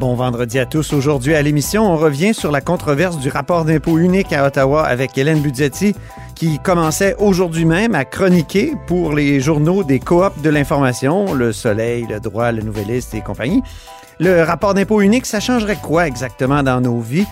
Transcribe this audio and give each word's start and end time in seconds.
Bon 0.00 0.16
vendredi 0.16 0.58
à 0.58 0.66
tous. 0.66 0.92
Aujourd'hui 0.92 1.36
à 1.36 1.42
l'émission, 1.42 1.84
on 1.84 1.96
revient 1.96 2.34
sur 2.34 2.50
la 2.50 2.60
controverse 2.60 3.16
du 3.18 3.28
rapport 3.28 3.64
d'impôt 3.64 3.96
unique 3.98 4.32
à 4.32 4.44
Ottawa 4.44 4.84
avec 4.84 5.16
Hélène 5.16 5.40
Budzetti 5.40 5.94
qui 6.34 6.58
commençait 6.58 7.14
aujourd'hui 7.20 7.64
même 7.64 7.94
à 7.94 8.04
chroniquer 8.04 8.74
pour 8.88 9.12
les 9.12 9.38
journaux 9.40 9.84
des 9.84 10.00
coops 10.00 10.42
de 10.42 10.50
l'information, 10.50 11.32
Le 11.32 11.52
Soleil, 11.52 12.08
Le 12.10 12.18
Droit, 12.18 12.50
Le 12.50 12.62
Nouvelliste 12.62 13.14
et 13.14 13.20
compagnie. 13.20 13.62
Le 14.18 14.42
rapport 14.42 14.74
d'impôt 14.74 15.00
unique, 15.00 15.26
ça 15.26 15.38
changerait 15.38 15.78
quoi 15.80 16.08
exactement 16.08 16.64
dans 16.64 16.80
nos 16.80 16.98
vies? 16.98 17.26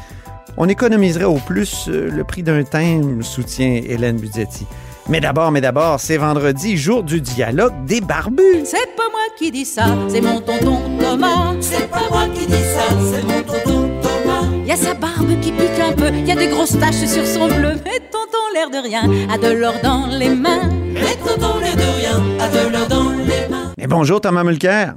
On 0.56 0.68
économiserait 0.68 1.24
au 1.24 1.38
plus 1.38 1.88
euh, 1.88 2.10
le 2.10 2.22
prix 2.22 2.44
d'un 2.44 2.62
thème, 2.62 3.24
soutient 3.24 3.80
Hélène 3.84 4.18
Budzetti. 4.18 4.66
Mais 5.08 5.20
d'abord, 5.20 5.50
mais 5.50 5.60
d'abord, 5.60 5.98
c'est 5.98 6.16
vendredi, 6.16 6.76
jour 6.76 7.02
du 7.02 7.20
dialogue 7.20 7.72
des 7.84 8.00
barbus. 8.00 8.64
C'est 8.64 8.94
pas 8.96 9.08
moi 9.10 9.20
qui 9.36 9.50
dis 9.50 9.64
ça, 9.64 9.86
c'est 10.08 10.20
mon 10.20 10.40
tonton 10.40 10.80
Thomas. 11.00 11.54
C'est 11.60 11.90
pas 11.90 12.08
moi 12.10 12.26
qui 12.32 12.46
dis 12.46 12.52
ça, 12.52 12.84
c'est 13.12 13.22
mon 13.24 13.42
tonton 13.42 13.90
Thomas. 14.00 14.46
Y 14.64 14.70
a 14.70 14.76
sa 14.76 14.94
barbe 14.94 15.40
qui 15.40 15.50
pique 15.50 15.80
un 15.80 15.92
peu, 15.92 16.10
y 16.10 16.30
a 16.30 16.36
des 16.36 16.48
grosses 16.48 16.78
taches 16.78 17.06
sur 17.06 17.26
son 17.26 17.48
bleu. 17.48 17.74
Mais 17.84 17.98
tonton, 18.10 18.38
l'air 18.54 18.70
de 18.70 18.78
rien, 18.78 19.02
a 19.30 19.38
de 19.38 19.52
l'or 19.52 19.74
dans 19.82 20.06
les 20.06 20.30
mains. 20.30 20.70
Mais 20.94 21.16
tonton, 21.16 21.58
l'air 21.58 21.76
de 21.76 21.82
rien, 21.82 22.22
a 22.40 22.48
de 22.48 22.72
l'or 22.72 22.86
dans 22.88 23.10
les 23.10 23.48
mains. 23.50 23.72
Mais 23.76 23.86
bonjour 23.88 24.20
Thomas 24.20 24.44
Mulcair. 24.44 24.94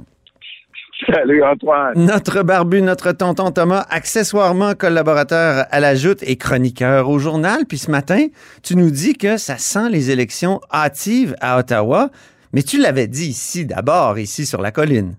Salut 1.12 1.42
Antoine. 1.44 1.92
Notre 1.94 2.42
barbu, 2.42 2.82
notre 2.82 3.12
tonton 3.12 3.52
Thomas, 3.52 3.86
accessoirement 3.90 4.74
collaborateur 4.74 5.64
à 5.70 5.78
la 5.78 5.94
Joute 5.94 6.22
et 6.24 6.36
chroniqueur 6.36 7.08
au 7.08 7.18
journal. 7.18 7.60
Puis 7.68 7.78
ce 7.78 7.90
matin, 7.90 8.26
tu 8.64 8.76
nous 8.76 8.90
dis 8.90 9.14
que 9.14 9.36
ça 9.36 9.56
sent 9.56 9.88
les 9.90 10.10
élections 10.10 10.60
hâtives 10.72 11.36
à 11.40 11.58
Ottawa. 11.58 12.10
Mais 12.52 12.62
tu 12.62 12.80
l'avais 12.80 13.06
dit 13.06 13.28
ici 13.28 13.66
d'abord, 13.66 14.18
ici 14.18 14.46
sur 14.46 14.60
la 14.60 14.72
colline. 14.72 15.14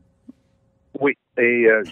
Oui, 1.00 1.14
et 1.38 1.68
euh, 1.68 1.84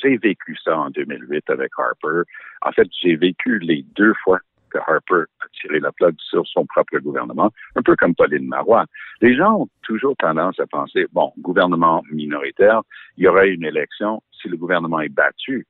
j'ai 0.00 0.16
vécu 0.16 0.56
ça 0.62 0.78
en 0.78 0.90
2008 0.90 1.50
avec 1.50 1.72
Harper. 1.76 2.22
En 2.62 2.72
fait, 2.72 2.86
j'ai 3.02 3.16
vécu 3.16 3.58
les 3.58 3.84
deux 3.96 4.12
fois 4.22 4.38
Harper 4.78 5.24
a 5.40 5.46
tiré 5.60 5.80
la 5.80 5.92
plug 5.92 6.14
sur 6.18 6.46
son 6.46 6.66
propre 6.66 6.98
gouvernement, 6.98 7.50
un 7.76 7.82
peu 7.82 7.96
comme 7.96 8.14
Pauline 8.14 8.46
Marois. 8.46 8.86
Les 9.20 9.36
gens 9.36 9.60
ont 9.60 9.68
toujours 9.82 10.16
tendance 10.16 10.58
à 10.60 10.66
penser, 10.66 11.06
bon, 11.12 11.32
gouvernement 11.38 12.02
minoritaire, 12.10 12.82
il 13.16 13.24
y 13.24 13.28
aura 13.28 13.46
une 13.46 13.64
élection 13.64 14.22
si 14.40 14.48
le 14.48 14.56
gouvernement 14.56 15.00
est 15.00 15.08
battu. 15.08 15.66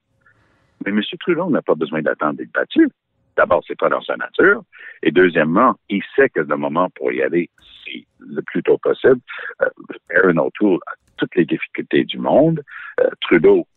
Mais 0.85 0.91
M. 0.91 1.01
Trudeau 1.19 1.49
n'a 1.49 1.61
pas 1.61 1.75
besoin 1.75 2.01
d'attendre 2.01 2.37
d'être 2.37 2.51
battu. 2.51 2.89
D'abord, 3.37 3.63
c'est 3.67 3.77
pas 3.77 3.89
dans 3.89 4.01
sa 4.01 4.15
nature. 4.15 4.63
Et 5.03 5.11
deuxièmement, 5.11 5.75
il 5.89 6.01
sait 6.15 6.29
que 6.29 6.41
le 6.41 6.55
moment 6.55 6.89
pour 6.91 7.11
y 7.11 7.21
aller, 7.21 7.49
c'est 7.83 8.05
le 8.19 8.41
plus 8.41 8.63
tôt 8.63 8.77
possible. 8.77 9.19
Euh, 9.61 9.69
Aaron 10.15 10.37
O'Toole 10.37 10.79
a 10.87 10.93
toutes 11.17 11.35
les 11.35 11.45
difficultés 11.45 12.05
du 12.05 12.17
monde. 12.17 12.61
Euh, 13.01 13.09
Trudeau, 13.21 13.67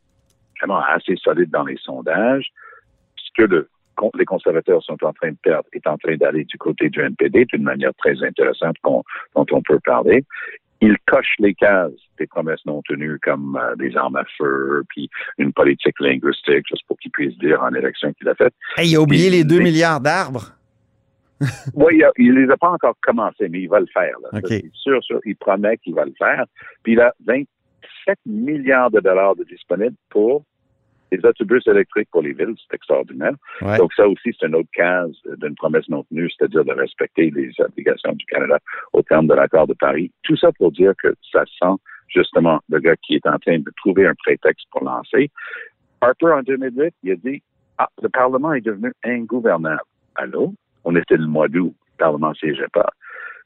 vraiment 0.60 0.80
assez 0.80 1.16
solide 1.16 1.50
dans 1.50 1.64
les 1.64 1.76
sondages. 1.78 2.50
Ce 3.16 3.30
que 3.36 3.42
le 3.42 3.68
les 4.18 4.24
conservateurs 4.24 4.82
sont 4.82 5.02
en 5.04 5.12
train 5.12 5.30
de 5.30 5.36
perdre 5.42 5.68
est 5.72 5.86
en 5.86 5.96
train 5.96 6.16
d'aller 6.16 6.44
du 6.44 6.58
côté 6.58 6.88
du 6.88 7.00
NPD 7.00 7.46
d'une 7.46 7.62
manière 7.62 7.94
très 7.94 8.22
intéressante 8.22 8.76
dont 8.84 9.04
on 9.34 9.62
peut 9.62 9.80
parler. 9.80 10.24
Il 10.80 10.96
coche 11.06 11.34
les 11.40 11.54
cases 11.54 11.90
des 12.18 12.26
promesses 12.26 12.64
non 12.64 12.82
tenues 12.82 13.18
comme 13.20 13.58
euh, 13.60 13.74
des 13.76 13.96
armes 13.96 14.16
à 14.16 14.24
feu, 14.36 14.84
puis 14.88 15.10
une 15.36 15.52
politique 15.52 15.98
linguistique, 15.98 16.64
juste 16.68 16.86
pour 16.86 16.96
qu'il 16.98 17.10
puisse 17.10 17.36
dire 17.38 17.60
en 17.62 17.74
élection 17.74 18.12
qu'il 18.12 18.28
a 18.28 18.34
fait. 18.34 18.52
Hey, 18.76 18.90
il 18.90 18.96
a 18.96 19.00
oublié 19.00 19.28
les 19.28 19.44
2 19.44 19.58
milliards 19.58 20.00
d'arbres. 20.00 20.52
oui, 21.74 22.02
il 22.16 22.34
ne 22.34 22.46
les 22.46 22.52
a 22.52 22.56
pas 22.56 22.70
encore 22.70 22.94
commencé, 23.00 23.48
mais 23.48 23.60
il 23.60 23.68
va 23.68 23.80
le 23.80 23.86
faire. 23.86 24.14
Là. 24.22 24.38
Okay. 24.38 24.70
Sûr, 24.74 25.02
sûr, 25.02 25.20
il 25.24 25.36
promet 25.36 25.76
qu'il 25.78 25.94
va 25.94 26.04
le 26.04 26.14
faire. 26.18 26.44
Puis 26.82 26.94
il 26.94 27.00
a 27.00 27.12
27 27.26 28.18
milliards 28.26 28.90
de 28.90 29.00
dollars 29.00 29.36
de 29.36 29.44
disponibles 29.44 29.96
pour 30.10 30.44
les 31.10 31.24
autobus 31.24 31.66
électriques 31.66 32.08
pour 32.10 32.22
les 32.22 32.32
villes, 32.32 32.54
c'est 32.56 32.74
extraordinaire. 32.74 33.34
Ouais. 33.62 33.78
Donc 33.78 33.92
ça 33.94 34.06
aussi, 34.08 34.34
c'est 34.38 34.46
une 34.46 34.54
autre 34.54 34.68
case 34.72 35.12
d'une 35.38 35.54
promesse 35.54 35.88
non 35.88 36.04
tenue, 36.04 36.30
c'est-à-dire 36.30 36.64
de 36.64 36.72
respecter 36.72 37.30
les 37.30 37.52
obligations 37.58 38.12
du 38.12 38.24
Canada 38.26 38.58
au 38.92 39.02
terme 39.02 39.26
de 39.26 39.34
l'accord 39.34 39.66
de 39.66 39.74
Paris. 39.74 40.12
Tout 40.22 40.36
ça 40.36 40.50
pour 40.52 40.72
dire 40.72 40.92
que 41.02 41.14
ça 41.32 41.44
sent 41.58 41.74
justement 42.08 42.60
le 42.68 42.80
gars 42.80 42.96
qui 42.96 43.16
est 43.16 43.26
en 43.26 43.38
train 43.38 43.58
de 43.58 43.72
trouver 43.76 44.06
un 44.06 44.14
prétexte 44.14 44.66
pour 44.70 44.84
lancer. 44.84 45.30
Harper, 46.00 46.32
en 46.32 46.42
2008, 46.42 46.94
il 47.02 47.12
a 47.12 47.16
dit, 47.16 47.42
ah, 47.78 47.88
le 48.02 48.08
Parlement 48.08 48.52
est 48.52 48.60
devenu 48.60 48.92
ingouvernable. 49.04 49.80
Allô? 50.14 50.54
On 50.84 50.96
était 50.96 51.16
le 51.16 51.26
mois 51.26 51.48
d'août, 51.48 51.74
le 51.74 51.98
Parlement 51.98 52.30
ne 52.30 52.34
siégeait 52.34 52.68
pas. 52.72 52.88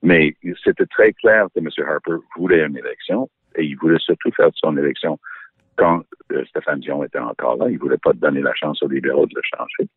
Mais 0.02 0.34
c'était 0.64 0.86
très 0.86 1.12
clair 1.12 1.46
que 1.54 1.60
M. 1.60 1.68
Harper 1.86 2.22
voulait 2.36 2.64
une 2.66 2.76
élection 2.76 3.28
et 3.56 3.64
il 3.64 3.76
voulait 3.76 3.98
surtout 3.98 4.30
faire 4.32 4.50
son 4.54 4.76
élection 4.76 5.18
quand 5.76 6.02
euh, 6.32 6.44
Stéphane 6.46 6.80
Dion 6.80 7.04
était 7.04 7.18
encore 7.18 7.56
là. 7.56 7.66
Il 7.68 7.74
ne 7.74 7.78
voulait 7.78 7.98
pas 7.98 8.12
donner 8.12 8.40
la 8.40 8.54
chance 8.54 8.82
aux 8.82 8.88
libéraux 8.88 9.26
de 9.26 9.34
le 9.34 9.42
changer. 9.56 9.88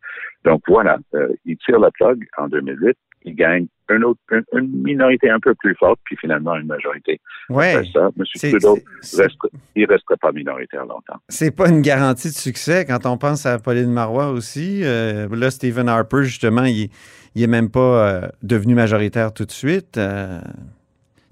Donc 0.44 0.62
voilà, 0.68 0.98
euh, 1.14 1.28
il 1.46 1.58
tire 1.58 1.80
la 1.80 1.92
plug 1.92 2.26
en 2.38 2.48
2008. 2.48 2.98
Il 3.28 3.36
gagne 3.36 3.68
autre, 3.90 4.20
une, 4.32 4.44
une, 4.54 4.84
minorité 4.84 5.30
un 5.30 5.40
peu 5.40 5.56
plus 5.56 5.76
forte, 5.76 6.00
puis 6.04 6.16
finalement 6.18 6.56
une 6.56 6.68
majorité. 6.68 7.20
Ouais. 7.50 7.76
Après 7.76 7.90
ça, 7.92 8.10
M. 8.18 8.26
Trudeau, 8.52 8.78
reste, 9.18 9.38
il 9.76 9.84
ne 9.84 9.88
resterait 9.88 10.18
pas 10.18 10.32
minoritaire 10.32 10.86
longtemps. 10.86 11.20
C'est 11.30 11.56
pas 11.56 11.70
une 11.70 11.82
garantie 11.82 12.30
de 12.30 12.34
succès 12.34 12.86
quand 12.86 13.06
on 13.06 13.18
pense 13.18 13.46
à 13.46 13.58
Pauline 13.58 13.92
Marois 13.92 14.30
aussi. 14.30 14.82
Euh, 14.84 15.28
là, 15.36 15.50
Stephen 15.50 15.90
Harper, 15.90 16.24
justement, 16.24 16.66
il, 16.66 16.90
il 17.34 17.44
est 17.44 17.48
même 17.48 17.70
pas 17.70 18.30
devenu 18.44 18.76
majoritaire 18.76 19.34
tout 19.34 19.46
de 19.46 19.52
suite. 19.52 20.00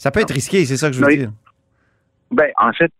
Ça 0.04 0.12
peut 0.12 0.20
être 0.20 0.34
risqué, 0.34 0.66
c'est 0.66 0.78
ça 0.78 0.90
que 0.90 0.96
je 0.96 1.00
veux 1.00 1.10
Non, 1.10 1.16
dire. 1.16 1.32
Ben, 2.32 2.50
en 2.58 2.74
fait, 2.74 2.92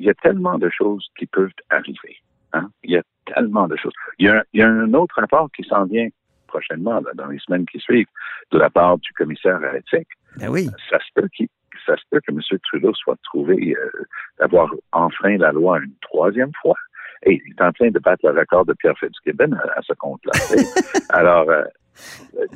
il 0.00 0.06
y 0.06 0.10
a 0.10 0.14
tellement 0.14 0.58
de 0.58 0.70
choses 0.70 1.06
qui 1.18 1.26
peuvent 1.26 1.52
arriver. 1.68 2.16
Hein? 2.52 2.68
Il 2.82 2.90
y 2.90 2.96
a 2.96 3.02
tellement 3.26 3.68
de 3.68 3.76
choses. 3.76 3.92
Il 4.18 4.26
y 4.26 4.28
a, 4.28 4.38
un, 4.38 4.42
il 4.52 4.60
y 4.60 4.62
a 4.62 4.68
un 4.68 4.92
autre 4.94 5.14
rapport 5.20 5.48
qui 5.52 5.62
s'en 5.64 5.84
vient 5.84 6.08
prochainement, 6.48 7.00
dans 7.14 7.26
les 7.28 7.38
semaines 7.38 7.66
qui 7.66 7.78
suivent, 7.78 8.08
de 8.50 8.58
la 8.58 8.70
part 8.70 8.98
du 8.98 9.12
commissaire 9.12 9.62
à 9.62 9.72
l'éthique. 9.72 10.08
Ben 10.36 10.48
oui. 10.48 10.68
Ça 10.90 10.98
se 10.98 11.06
peut 11.14 11.28
qu'il 11.28 11.48
ça 11.86 11.96
se 11.96 12.02
peut 12.10 12.20
que 12.20 12.32
M. 12.32 12.40
Trudeau 12.64 12.92
soit 12.94 13.16
trouvé 13.24 13.74
euh, 13.74 13.90
d'avoir 14.38 14.70
enfreint 14.92 15.38
la 15.38 15.52
loi 15.52 15.78
une 15.78 15.94
troisième 16.02 16.52
fois. 16.60 16.76
Et 17.24 17.40
il 17.44 17.52
est 17.52 17.62
en 17.62 17.72
train 17.72 17.90
de 17.90 17.98
battre 17.98 18.28
le 18.28 18.38
record 18.38 18.66
de 18.66 18.74
Pierre 18.74 18.98
Fitzgibbon 18.98 19.52
à, 19.52 19.78
à 19.78 19.82
ce 19.82 19.92
compte-là. 19.94 20.32
Alors, 21.10 21.48
euh, 21.48 21.64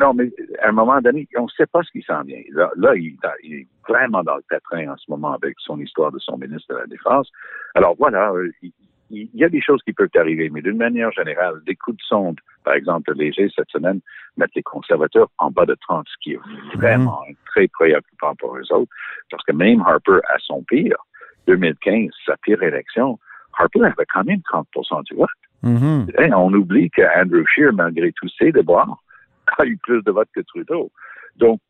non, 0.01 0.15
mais 0.15 0.31
à 0.61 0.69
un 0.69 0.73
moment 0.73 1.01
donné, 1.01 1.29
on 1.37 1.45
ne 1.45 1.49
sait 1.49 1.67
pas 1.67 1.83
ce 1.83 1.91
qui 1.91 2.03
s'en 2.03 2.23
vient. 2.23 2.43
Là, 2.51 2.71
là 2.77 2.95
il, 2.95 3.17
il, 3.43 3.55
est 3.55 3.67
vraiment 3.89 4.23
dans 4.23 4.37
le 4.37 4.45
pétrin 4.49 4.93
en 4.93 4.97
ce 4.97 5.11
moment 5.11 5.33
avec 5.33 5.55
son 5.59 5.79
histoire 5.81 6.13
de 6.13 6.19
son 6.19 6.37
ministre 6.39 6.75
de 6.75 6.79
la 6.79 6.87
Défense. 6.87 7.31
Alors 7.75 7.95
voilà, 7.99 8.33
il, 8.63 8.73
il 9.11 9.29
y 9.35 9.45
a 9.45 9.49
des 9.49 9.61
choses 9.61 9.83
qui 9.83 9.93
peuvent 9.93 10.09
arriver, 10.17 10.51
mais 10.51 10.63
d'une 10.63 10.77
manière 10.77 11.13
générale, 11.13 11.61
des 11.67 11.77
coups 11.77 11.97
de 11.97 12.03
sonde, 12.03 12.39
par 12.65 12.75
exemple, 12.75 13.13
léger 13.15 13.49
cette 13.55 13.71
semaine, 13.71 14.01
mettent 14.37 14.55
les 14.55 14.63
conservateurs 14.63 15.29
en 15.39 15.51
bas 15.51 15.67
de 15.67 15.77
30, 15.81 16.07
ce 16.09 16.15
qui 16.23 16.33
est 16.33 16.41
vraiment 16.75 17.21
mmh. 17.29 17.35
très 17.47 17.69
préoccupant 17.69 18.35
pour 18.37 18.57
eux 18.57 18.73
autres, 18.73 18.91
parce 19.31 19.45
que 19.45 19.53
même 19.53 19.83
Harper, 19.83 20.21
à 20.29 20.39
son 20.39 20.63
pire, 20.63 20.97
2015, 21.47 22.11
sa 22.27 22.37
pire 22.39 22.63
élection, 22.63 23.19
Harper 23.59 23.85
avait 23.85 24.07
quand 24.13 24.25
même 24.25 24.41
30% 24.53 25.05
du 25.05 25.15
vote. 25.15 25.29
Mmh. 25.63 26.07
Et 26.19 26.33
on 26.35 26.53
oublie 26.53 26.91
que 26.91 27.03
Andrew 27.19 27.45
Scheer, 27.47 27.73
malgré 27.73 28.13
tous 28.13 28.31
ses 28.39 28.53
déboires, 28.53 28.99
a 29.59 29.67
eu 29.67 29.77
plus 29.77 30.03
de 30.03 30.11
votes 30.11 30.29
que 30.35 30.41
Trudeau. 30.41 30.91
Donc, 31.37 31.61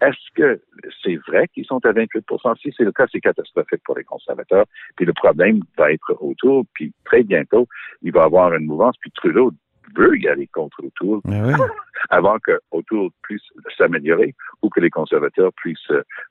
est-ce 0.00 0.34
que 0.34 0.60
c'est 1.02 1.16
vrai 1.28 1.46
qu'ils 1.48 1.64
sont 1.64 1.84
à 1.84 1.92
28% 1.92 2.60
Si 2.60 2.74
c'est 2.76 2.84
le 2.84 2.92
cas, 2.92 3.06
c'est 3.10 3.20
catastrophique 3.20 3.82
pour 3.84 3.96
les 3.96 4.04
conservateurs. 4.04 4.64
Puis 4.96 5.06
le 5.06 5.12
problème 5.12 5.60
va 5.78 5.92
être 5.92 6.16
autour, 6.20 6.64
puis 6.74 6.92
très 7.04 7.22
bientôt, 7.22 7.68
il 8.02 8.12
va 8.12 8.22
y 8.22 8.24
avoir 8.24 8.52
une 8.54 8.66
mouvance, 8.66 8.96
puis 9.00 9.10
Trudeau 9.12 9.52
veut 9.96 10.18
y 10.18 10.28
aller 10.28 10.46
contre 10.48 10.82
oui. 11.02 11.20
avant 12.10 12.38
que 12.38 12.58
O'Toole 12.70 13.10
puisse 13.22 13.42
s'améliorer 13.76 14.34
ou 14.62 14.68
que 14.70 14.80
les 14.80 14.90
conservateurs 14.90 15.52
puissent 15.54 15.78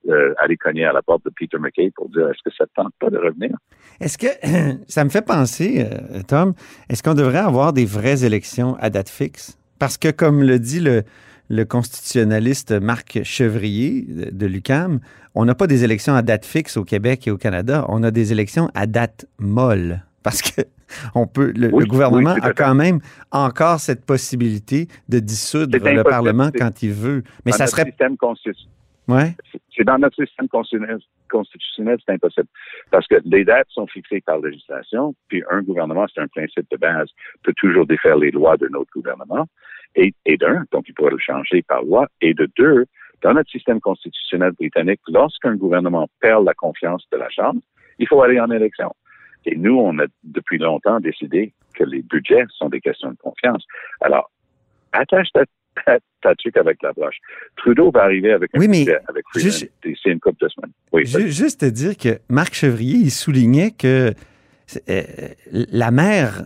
euh, 0.09 0.33
aller 0.39 0.57
cogner 0.57 0.85
à 0.85 0.93
la 0.93 1.01
porte 1.01 1.23
de 1.25 1.29
Peter 1.29 1.57
McKay 1.59 1.91
pour 1.95 2.09
dire 2.09 2.29
est-ce 2.29 2.41
que 2.43 2.55
ça 2.55 2.65
ne 2.65 2.83
tente 2.83 2.93
pas 2.99 3.09
de 3.09 3.17
revenir? 3.17 3.51
Est-ce 3.99 4.17
que 4.17 4.27
ça 4.87 5.03
me 5.03 5.09
fait 5.09 5.25
penser, 5.25 5.85
euh, 5.85 6.21
Tom, 6.27 6.53
est-ce 6.89 7.03
qu'on 7.03 7.13
devrait 7.13 7.39
avoir 7.39 7.73
des 7.73 7.85
vraies 7.85 8.25
élections 8.25 8.75
à 8.79 8.89
date 8.89 9.09
fixe? 9.09 9.60
Parce 9.81 9.97
que, 9.97 10.11
comme 10.11 10.43
le 10.43 10.59
dit 10.59 10.79
le, 10.79 11.01
le 11.49 11.65
constitutionnaliste 11.65 12.71
Marc 12.71 13.21
Chevrier 13.23 14.05
de, 14.07 14.45
l'UCAM, 14.45 14.99
on 15.33 15.43
n'a 15.43 15.55
pas 15.55 15.65
des 15.65 15.83
élections 15.83 16.13
à 16.13 16.21
date 16.21 16.45
fixe 16.45 16.77
au 16.77 16.83
Québec 16.83 17.27
et 17.27 17.31
au 17.31 17.37
Canada, 17.39 17.83
on 17.89 18.03
a 18.03 18.11
des 18.11 18.31
élections 18.31 18.69
à 18.75 18.85
date 18.85 19.25
molle. 19.39 20.03
Parce 20.21 20.43
que 20.43 20.61
on 21.15 21.25
peut, 21.25 21.51
le, 21.55 21.73
Oui, 21.73 21.85
le 21.85 21.89
gouvernement 21.89 22.35
oui, 22.35 22.41
a 22.43 22.53
quand 22.53 22.75
même 22.75 22.99
encore 23.31 23.79
cette 23.79 24.05
possibilité 24.05 24.87
de 25.09 25.17
dissoudre 25.17 25.75
le. 25.79 26.03
Parlement 26.03 26.51
quand 26.55 26.83
il 26.83 26.93
veut. 26.93 27.23
Mais 27.43 27.51
Dans 27.51 27.57
ça 27.57 27.65
serait. 27.65 27.91
Ouais. 29.07 29.35
c'est 29.75 29.83
dans 29.83 29.97
notre 29.97 30.23
système 30.23 30.47
constitutionnel, 30.47 30.99
constitutionnel, 31.29 31.97
c'est 32.05 32.13
impossible. 32.13 32.47
Parce 32.91 33.07
que 33.07 33.15
les 33.25 33.43
dates 33.43 33.67
sont 33.69 33.87
fixées 33.87 34.21
par 34.21 34.39
législation, 34.39 35.15
puis 35.27 35.43
un 35.49 35.63
gouvernement, 35.63 36.05
c'est 36.13 36.21
un 36.21 36.27
principe 36.27 36.67
de 36.69 36.77
base, 36.77 37.09
peut 37.43 37.53
toujours 37.57 37.85
défaire 37.87 38.17
les 38.17 38.31
lois 38.31 38.57
d'un 38.57 38.73
autre 38.77 38.91
gouvernement, 38.93 39.47
et, 39.95 40.13
et 40.25 40.37
d'un, 40.37 40.63
donc 40.71 40.85
il 40.87 40.93
pourrait 40.93 41.11
le 41.11 41.19
changer 41.19 41.61
par 41.63 41.83
loi, 41.83 42.07
et 42.21 42.33
de 42.33 42.49
deux, 42.57 42.85
dans 43.21 43.33
notre 43.33 43.51
système 43.51 43.79
constitutionnel 43.79 44.51
britannique, 44.53 44.99
lorsqu'un 45.07 45.55
gouvernement 45.55 46.07
perd 46.21 46.45
la 46.45 46.53
confiance 46.53 47.05
de 47.11 47.17
la 47.17 47.29
Chambre, 47.29 47.59
il 47.99 48.07
faut 48.07 48.21
aller 48.21 48.39
en 48.39 48.49
élection. 48.49 48.93
Et 49.45 49.55
nous, 49.55 49.75
on 49.77 49.97
a 49.99 50.05
depuis 50.23 50.57
longtemps 50.57 50.99
décidé 50.99 51.53
que 51.75 51.83
les 51.83 52.01
budgets 52.01 52.45
sont 52.57 52.69
des 52.69 52.79
questions 52.81 53.11
de 53.11 53.17
confiance. 53.17 53.63
Alors, 54.01 54.31
attache 54.91 55.27
ta, 55.33 55.43
ta, 55.85 55.99
ta 56.21 56.35
tuque 56.35 56.57
avec 56.57 56.81
la 56.83 56.93
broche. 56.93 57.17
Trudeau 57.57 57.91
va 57.91 58.03
arriver 58.03 58.31
avec 58.33 58.51
un 58.55 58.59
Oui, 58.59 58.67
mais 58.67 58.79
budget 58.79 58.99
avec 59.07 59.23
Freeland 59.31 59.45
juste- 59.51 59.71
d'ici 59.83 60.09
une 60.09 60.19
couple 60.19 60.43
de 60.43 60.49
semaines. 60.49 60.71
Oui, 60.91 61.05
Ju- 61.05 61.31
Juste 61.31 61.61
te 61.61 61.65
dire 61.65 61.97
que 61.97 62.19
Marc 62.29 62.53
Chevrier, 62.53 62.97
il 62.97 63.11
soulignait 63.11 63.71
que 63.71 64.13
euh, 64.89 65.01
la 65.51 65.91
mère 65.91 66.43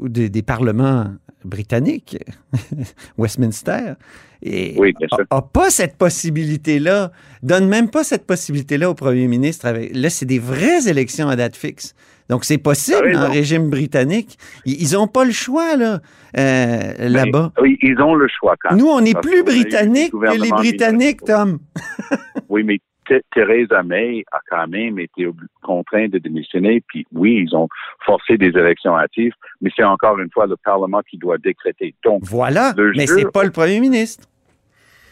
des, 0.00 0.28
des 0.28 0.42
parlements 0.42 1.06
britanniques, 1.44 2.18
Westminster, 3.18 3.94
et 4.42 4.74
Oui, 4.78 4.92
bien 4.98 5.08
sûr. 5.08 5.24
a, 5.30 5.36
a 5.36 5.42
pas 5.42 5.70
cette 5.70 5.96
possibilité-là, 5.96 7.12
donne 7.42 7.68
même 7.68 7.90
pas 7.90 8.04
cette 8.04 8.26
possibilité-là 8.26 8.90
au 8.90 8.94
premier 8.94 9.28
ministre. 9.28 9.66
Avec, 9.66 9.94
là, 9.94 10.10
c'est 10.10 10.26
des 10.26 10.38
vraies 10.38 10.88
élections 10.88 11.28
à 11.28 11.36
date 11.36 11.56
fixe. 11.56 11.94
Donc, 12.28 12.44
c'est 12.44 12.58
possible 12.58 12.98
raison. 13.04 13.20
le 13.20 13.26
régime 13.26 13.68
britannique. 13.70 14.38
Ils 14.64 14.92
n'ont 14.92 15.06
pas 15.06 15.24
le 15.24 15.32
choix, 15.32 15.76
là, 15.76 16.00
euh, 16.38 16.92
là-bas. 16.98 17.52
Oui, 17.60 17.78
ils 17.82 18.00
ont 18.00 18.14
le 18.14 18.26
choix 18.28 18.54
quand 18.60 18.70
même. 18.70 18.78
Nous, 18.78 18.88
on 18.88 19.04
est 19.04 19.20
plus 19.20 19.42
britanniques 19.44 20.12
que 20.12 20.42
les 20.42 20.48
Britanniques. 20.50 21.24
Tom. 21.24 21.58
Oui, 22.48 22.62
mais 22.64 22.78
Theresa 23.32 23.82
May 23.82 24.24
a 24.32 24.38
quand 24.48 24.68
même 24.68 24.98
été 24.98 25.28
contrainte 25.62 26.10
de 26.12 26.18
démissionner. 26.18 26.82
Puis 26.86 27.06
oui, 27.12 27.44
ils 27.46 27.56
ont 27.56 27.68
forcé 28.04 28.36
des 28.36 28.48
élections 28.48 28.96
hâtives, 28.96 29.34
mais 29.60 29.70
c'est 29.74 29.84
encore 29.84 30.18
une 30.18 30.30
fois 30.30 30.46
le 30.46 30.56
Parlement 30.56 31.00
qui 31.08 31.18
doit 31.18 31.38
décréter. 31.38 31.94
Donc, 32.04 32.22
Voilà, 32.24 32.72
Le 32.76 32.92
mais 32.96 33.06
c'est 33.06 33.30
pas 33.30 33.44
le 33.44 33.50
premier 33.50 33.80
ministre. 33.80 34.26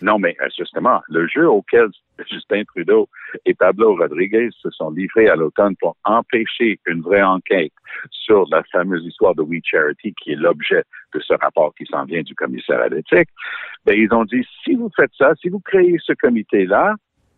non, 0.03 0.19
mais 0.19 0.37
euh, 0.41 0.49
justement, 0.57 1.01
le 1.09 1.27
jeu 1.29 1.49
auquel 1.49 1.89
Justin 2.31 2.65
Trudeau 2.65 3.09
et 3.47 3.55
Pablo 3.55 3.97
Rodriguez 3.97 4.49
se 4.61 4.71
sont 4.71 4.91
livrés 4.91 5.29
à 5.29 5.37
l'automne 5.37 5.75
pour 5.77 5.97
empêcher 6.05 6.79
une 6.87 7.01
vraie 7.01 7.23
enquête 7.23 7.73
sur 8.11 8.47
la 8.51 8.63
fameuse 8.73 9.05
histoire 9.05 9.35
de 9.35 9.43
We 9.43 9.61
Charity, 9.65 10.15
qui 10.23 10.33
est 10.33 10.37
l'objet 10.37 10.85
de 11.15 11.21
ce 11.21 11.35
rapport 11.35 11.75
qui 11.75 11.87
s'en 11.87 12.05
vient 12.05 12.23
du 12.23 12.35
commissaire 12.35 12.81
à 12.81 12.89
l'éthique, 12.89 13.29
ben, 13.85 13.97
ils 13.99 14.13
ont 14.13 14.25
dit, 14.25 14.47
si 14.65 14.75
vous 14.75 14.91
faites 14.95 15.11
ça, 15.19 15.33
si 15.41 15.49
vous 15.49 15.61
créez 15.61 15.97
ce 16.05 16.13
comité-là, 16.13 16.95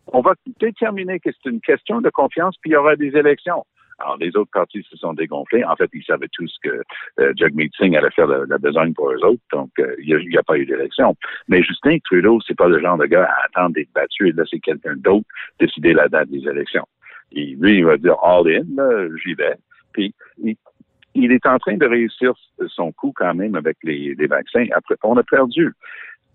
on 0.07 0.21
va 0.21 0.35
déterminer 0.61 1.21
que 1.21 1.31
c'est 1.33 1.51
une 1.51 1.61
question 1.61 2.01
de 2.01 2.11
confiance, 2.11 2.57
puis 2.61 2.71
il 2.71 2.75
y 2.75 2.77
aura 2.77 2.97
des 2.97 3.17
élections. 3.17 3.65
Alors, 3.99 4.17
les 4.17 4.37
autres 4.37 4.51
partis 4.53 4.85
se 4.91 4.97
sont 4.97 5.13
dégonflés. 5.13 5.65
En 5.65 5.77
fait, 5.77 5.89
ils 5.93 6.05
savaient 6.05 6.29
tous 6.33 6.53
que 6.63 6.83
euh, 7.21 7.33
Jagmeet 7.37 7.71
Singh 7.77 7.97
allait 7.97 8.11
faire 8.11 8.27
la, 8.27 8.45
la 8.49 8.59
besogne 8.59 8.93
pour 8.95 9.11
eux 9.13 9.25
autres, 9.25 9.43
donc 9.53 9.71
euh, 9.79 9.95
il 10.01 10.29
n'y 10.29 10.37
a, 10.37 10.43
pas 10.43 10.59
eu 10.59 10.67
d'élection. 10.67 11.15
Mais 11.49 11.63
Justin 11.63 11.99
Trudeau, 12.05 12.41
c'est 12.47 12.57
pas 12.57 12.69
le 12.69 12.81
genre 12.81 12.99
de 12.99 13.07
gars 13.07 13.25
à 13.25 13.47
attendre 13.47 13.75
d'être 13.75 13.93
battu 13.95 14.29
et 14.29 14.33
laisser 14.33 14.59
quelqu'un 14.59 14.97
d'autre 14.97 15.27
décider 15.61 15.93
la 15.93 16.09
date 16.09 16.31
des 16.31 16.49
élections. 16.49 16.87
Lui, 17.31 17.79
il 17.79 17.85
va 17.85 17.97
dire 17.97 18.17
all 18.23 18.49
in, 18.49 19.09
j'y 19.25 19.35
vais. 19.35 19.55
Puis, 19.93 20.15
il, 21.15 21.33
est 21.33 21.47
en 21.47 21.59
train 21.59 21.77
de 21.77 21.87
réussir 21.87 22.33
son 22.69 22.93
coup 22.93 23.13
quand 23.15 23.35
même 23.35 23.55
avec 23.55 23.77
les 23.83 24.15
vaccins. 24.27 24.67
Après, 24.73 24.97
on 25.03 25.17
a 25.17 25.23
perdu 25.23 25.73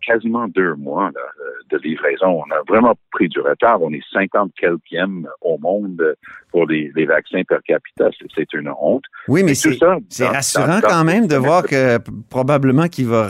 quasiment 0.07 0.47
deux 0.47 0.73
mois 0.75 1.11
là, 1.13 1.21
de 1.69 1.77
livraison. 1.83 2.41
On 2.41 2.51
a 2.51 2.61
vraiment 2.67 2.95
pris 3.11 3.27
du 3.27 3.39
retard. 3.41 3.81
On 3.81 3.91
est 3.91 4.01
50 4.13 4.51
quelquième 4.59 5.27
au 5.41 5.57
monde 5.57 6.15
pour 6.51 6.65
les, 6.65 6.91
les 6.95 7.05
vaccins 7.05 7.43
per 7.47 7.57
capita. 7.65 8.09
C'est- 8.17 8.27
une 8.53 8.69
honte. 8.79 9.03
Oui, 9.27 9.43
mais 9.43 9.53
c'est 9.55 9.77
dans- 9.77 10.31
rassurant 10.31 10.79
dans- 10.79 10.87
quand 10.87 11.03
même 11.03 11.27
de 11.27 11.35
voir 11.35 11.63
que 11.63 11.97
probablement 12.29 12.87
qu'il 12.87 13.07
va, 13.07 13.29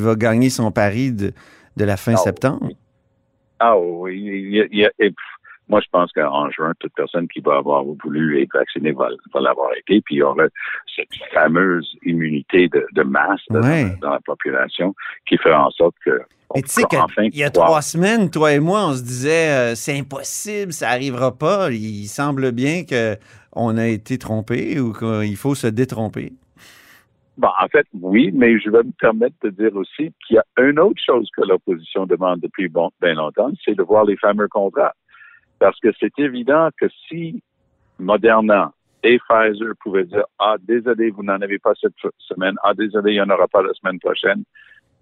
va 0.00 0.14
gagner 0.16 0.50
son 0.50 0.70
pari 0.72 1.12
de, 1.12 1.32
de 1.76 1.84
la 1.84 1.96
fin 1.96 2.14
Ah, 2.14 2.16
septembre. 2.16 2.68
Ah 3.58 3.78
oui, 3.78 4.20
il 4.20 4.54
y 4.54 4.60
a- 4.84 4.90
il 4.98 5.10
pff, 5.10 5.16
moi 5.68 5.80
je 5.80 5.86
pense 5.90 6.12
qu'en 6.12 6.50
juin, 6.50 6.72
toute 6.78 6.92
personne 6.94 7.28
qui 7.28 7.40
va 7.40 7.56
avoir 7.56 7.84
voulu 7.84 8.40
être 8.42 8.52
vaccinée 8.54 8.92
va, 8.92 9.08
va 9.34 9.40
l'avoir 9.40 9.70
été, 9.76 10.00
puis 10.00 10.16
il 10.16 10.18
y 10.18 10.22
aura 10.22 10.44
cette 10.94 11.08
fameuse 11.32 11.96
immunité 12.04 12.68
de, 12.68 12.86
de 12.92 13.02
masse 13.02 13.40
Ouais. 13.50 13.84
dans, 14.00 14.08
dans 14.08 14.10
la 14.10 14.20
population 14.20 14.94
qui 15.26 15.36
fera 15.38 15.66
en 15.66 15.70
sorte 15.70 15.94
que 16.04 16.20
Et 16.54 16.62
tu 16.62 16.68
sais 16.68 16.82
pourra 16.88 17.04
enfin 17.04 17.28
qu'il 17.28 17.40
y 17.40 17.44
a 17.44 17.50
trois 17.50 17.82
semaines, 17.82 18.30
toi 18.30 18.52
et 18.52 18.60
moi, 18.60 18.86
on 18.86 18.92
se 18.92 19.02
disait 19.02 19.50
euh, 19.50 19.74
c'est 19.74 19.98
impossible, 19.98 20.72
ça 20.72 20.90
arrivera 20.90 21.36
pas. 21.36 21.70
Il 21.70 22.06
semble 22.06 22.52
bien 22.52 22.84
que 22.84 23.16
on 23.52 23.76
a 23.78 23.86
été 23.86 24.18
trompé 24.18 24.78
ou 24.80 24.92
qu'il 24.92 25.36
faut 25.36 25.54
se 25.54 25.66
détromper. 25.66 26.32
Bon, 27.38 27.48
en 27.60 27.68
fait, 27.68 27.86
oui, 28.00 28.30
mais 28.32 28.58
je 28.58 28.70
vais 28.70 28.82
me 28.82 28.92
permettre 28.98 29.36
de 29.42 29.50
dire 29.50 29.76
aussi 29.76 30.12
qu'il 30.26 30.36
y 30.36 30.38
a 30.38 30.44
une 30.62 30.78
autre 30.78 31.02
chose 31.04 31.28
que 31.36 31.42
l'opposition 31.42 32.06
demande 32.06 32.40
depuis 32.40 32.68
bon, 32.68 32.90
bien 33.02 33.14
longtemps, 33.14 33.50
c'est 33.64 33.74
de 33.74 33.82
voir 33.82 34.04
les 34.04 34.16
fameux 34.16 34.48
contrats. 34.48 34.94
Parce 35.58 35.78
que 35.80 35.88
c'est 35.98 36.18
évident 36.18 36.68
que 36.78 36.86
si 37.08 37.42
Moderna 37.98 38.72
et 39.02 39.18
Pfizer 39.18 39.72
pouvaient 39.82 40.04
dire 40.04 40.24
Ah, 40.38 40.56
désolé, 40.60 41.10
vous 41.10 41.22
n'en 41.22 41.40
avez 41.40 41.58
pas 41.58 41.72
cette 41.80 41.94
semaine, 42.18 42.56
ah, 42.62 42.74
désolé, 42.74 43.12
il 43.12 43.14
n'y 43.14 43.20
en 43.20 43.30
aura 43.30 43.48
pas 43.48 43.62
la 43.62 43.72
semaine 43.74 43.98
prochaine, 43.98 44.44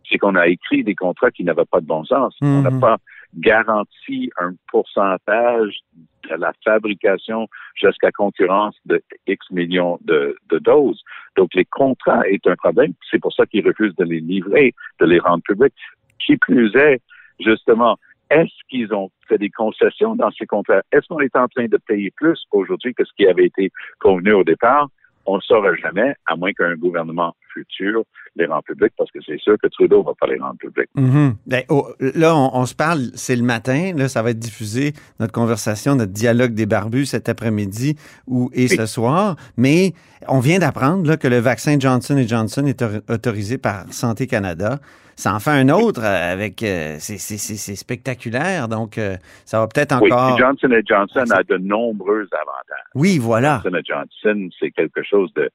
c'est 0.08 0.18
qu'on 0.18 0.34
a 0.36 0.46
écrit 0.48 0.84
des 0.84 0.94
contrats 0.94 1.30
qui 1.30 1.44
n'avaient 1.44 1.64
pas 1.64 1.80
de 1.80 1.86
bon 1.86 2.04
sens. 2.04 2.36
On 2.42 2.62
n'a 2.62 2.70
Mhm. 2.70 2.80
pas 2.80 2.98
garanti 3.36 4.30
un 4.38 4.52
pourcentage 4.70 5.80
de 6.28 6.34
la 6.36 6.52
fabrication 6.64 7.48
jusqu'à 7.74 8.12
concurrence 8.12 8.76
de 8.86 9.02
X 9.26 9.50
millions 9.50 9.98
de, 10.02 10.36
de 10.50 10.58
doses. 10.58 11.02
Donc, 11.36 11.52
les 11.54 11.64
contrats 11.64 12.26
est 12.28 12.46
un 12.46 12.54
problème. 12.56 12.92
C'est 13.10 13.18
pour 13.20 13.32
ça 13.32 13.44
qu'ils 13.46 13.66
refusent 13.66 13.96
de 13.96 14.04
les 14.04 14.20
livrer, 14.20 14.72
de 15.00 15.06
les 15.06 15.18
rendre 15.18 15.42
publics. 15.42 15.74
Qui 16.24 16.36
plus 16.36 16.74
est, 16.76 17.00
justement, 17.40 17.98
est-ce 18.30 18.52
qu'ils 18.68 18.92
ont 18.94 19.10
fait 19.28 19.38
des 19.38 19.50
concessions 19.50 20.16
dans 20.16 20.30
ces 20.32 20.46
contrats? 20.46 20.82
Est-ce 20.92 21.06
qu'on 21.08 21.20
est 21.20 21.36
en 21.36 21.48
train 21.48 21.66
de 21.66 21.76
payer 21.76 22.10
plus 22.16 22.42
aujourd'hui 22.52 22.94
que 22.94 23.04
ce 23.04 23.12
qui 23.16 23.26
avait 23.26 23.46
été 23.46 23.70
convenu 24.00 24.32
au 24.32 24.44
départ? 24.44 24.88
On 25.26 25.36
ne 25.36 25.40
saura 25.40 25.74
jamais, 25.76 26.14
à 26.26 26.36
moins 26.36 26.52
qu'un 26.52 26.74
gouvernement 26.74 27.34
futur 27.54 28.02
les 28.36 28.46
rend 28.46 28.62
publics, 28.62 28.92
parce 28.98 29.10
que 29.12 29.20
c'est 29.24 29.38
sûr 29.38 29.54
que 29.62 29.68
Trudeau 29.68 30.02
va 30.02 30.12
pas 30.20 30.26
les 30.26 30.38
rendre 30.40 30.56
publics. 30.58 30.90
Mhm. 30.96 31.34
Ben, 31.46 31.62
oh, 31.68 31.86
là, 32.00 32.34
on, 32.36 32.50
on 32.54 32.66
se 32.66 32.74
parle, 32.74 33.02
c'est 33.14 33.36
le 33.36 33.44
matin. 33.44 33.92
Là, 33.96 34.08
ça 34.08 34.22
va 34.22 34.30
être 34.30 34.40
diffusé, 34.40 34.92
notre 35.20 35.32
conversation, 35.32 35.94
notre 35.94 36.12
dialogue 36.12 36.52
des 36.52 36.66
barbus 36.66 37.06
cet 37.06 37.28
après-midi 37.28 37.96
ou, 38.26 38.50
et 38.52 38.66
ce 38.66 38.86
soir. 38.86 39.36
Mais 39.56 39.92
on 40.26 40.40
vient 40.40 40.58
d'apprendre 40.58 41.14
que 41.14 41.28
le 41.28 41.38
vaccin 41.38 41.78
Johnson 41.78 42.20
Johnson 42.26 42.66
est 42.66 42.82
au- 42.82 43.12
autorisé 43.12 43.56
par 43.56 43.84
Santé 43.92 44.26
Canada. 44.26 44.80
Ça 45.16 45.32
en 45.32 45.38
fait 45.38 45.52
un 45.52 45.68
autre 45.68 46.02
euh, 46.02 46.32
avec. 46.32 46.60
euh, 46.64 46.96
c'est- 46.98 47.18
spectaculaire. 47.76 48.66
Donc, 48.66 48.98
euh, 48.98 49.16
ça 49.44 49.60
va 49.60 49.68
peut-être 49.68 49.96
Oui, 50.02 50.10
encore. 50.12 50.34
puis 50.34 50.42
Johnson 50.44 50.68
Johnson 50.84 51.24
a 51.32 51.42
de 51.44 51.56
nombreux 51.58 52.26
avantages. 52.32 52.84
Oui, 52.96 53.18
voilà. 53.18 53.60
Johnson 53.62 53.78
Johnson, 53.86 54.48
c'est 54.58 54.72
quelque 54.72 55.04
chose 55.04 55.32
de 55.34 55.50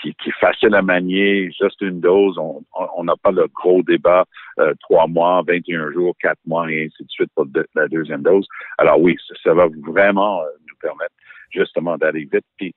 qui, 0.00 0.14
qui 0.22 0.28
est 0.28 0.40
facile 0.40 0.74
à 0.76 0.82
manier, 0.82 1.15
juste 1.58 1.80
une 1.80 2.00
dose. 2.00 2.38
On 2.38 3.04
n'a 3.04 3.14
pas 3.22 3.30
le 3.30 3.46
gros 3.54 3.82
débat 3.82 4.24
euh, 4.58 4.72
trois 4.80 5.06
mois, 5.06 5.42
21 5.46 5.92
jours, 5.92 6.14
quatre 6.20 6.40
mois 6.46 6.70
et 6.70 6.84
ainsi 6.86 7.04
de 7.04 7.10
suite 7.10 7.30
pour 7.34 7.46
de- 7.46 7.66
la 7.74 7.88
deuxième 7.88 8.22
dose. 8.22 8.46
Alors 8.78 9.00
oui, 9.00 9.16
ça, 9.28 9.34
ça 9.44 9.54
va 9.54 9.66
vraiment 9.86 10.40
euh, 10.42 10.46
nous 10.68 10.76
permettre 10.80 11.14
justement 11.50 11.96
d'aller 11.96 12.28
vite. 12.32 12.44
Puis, 12.56 12.74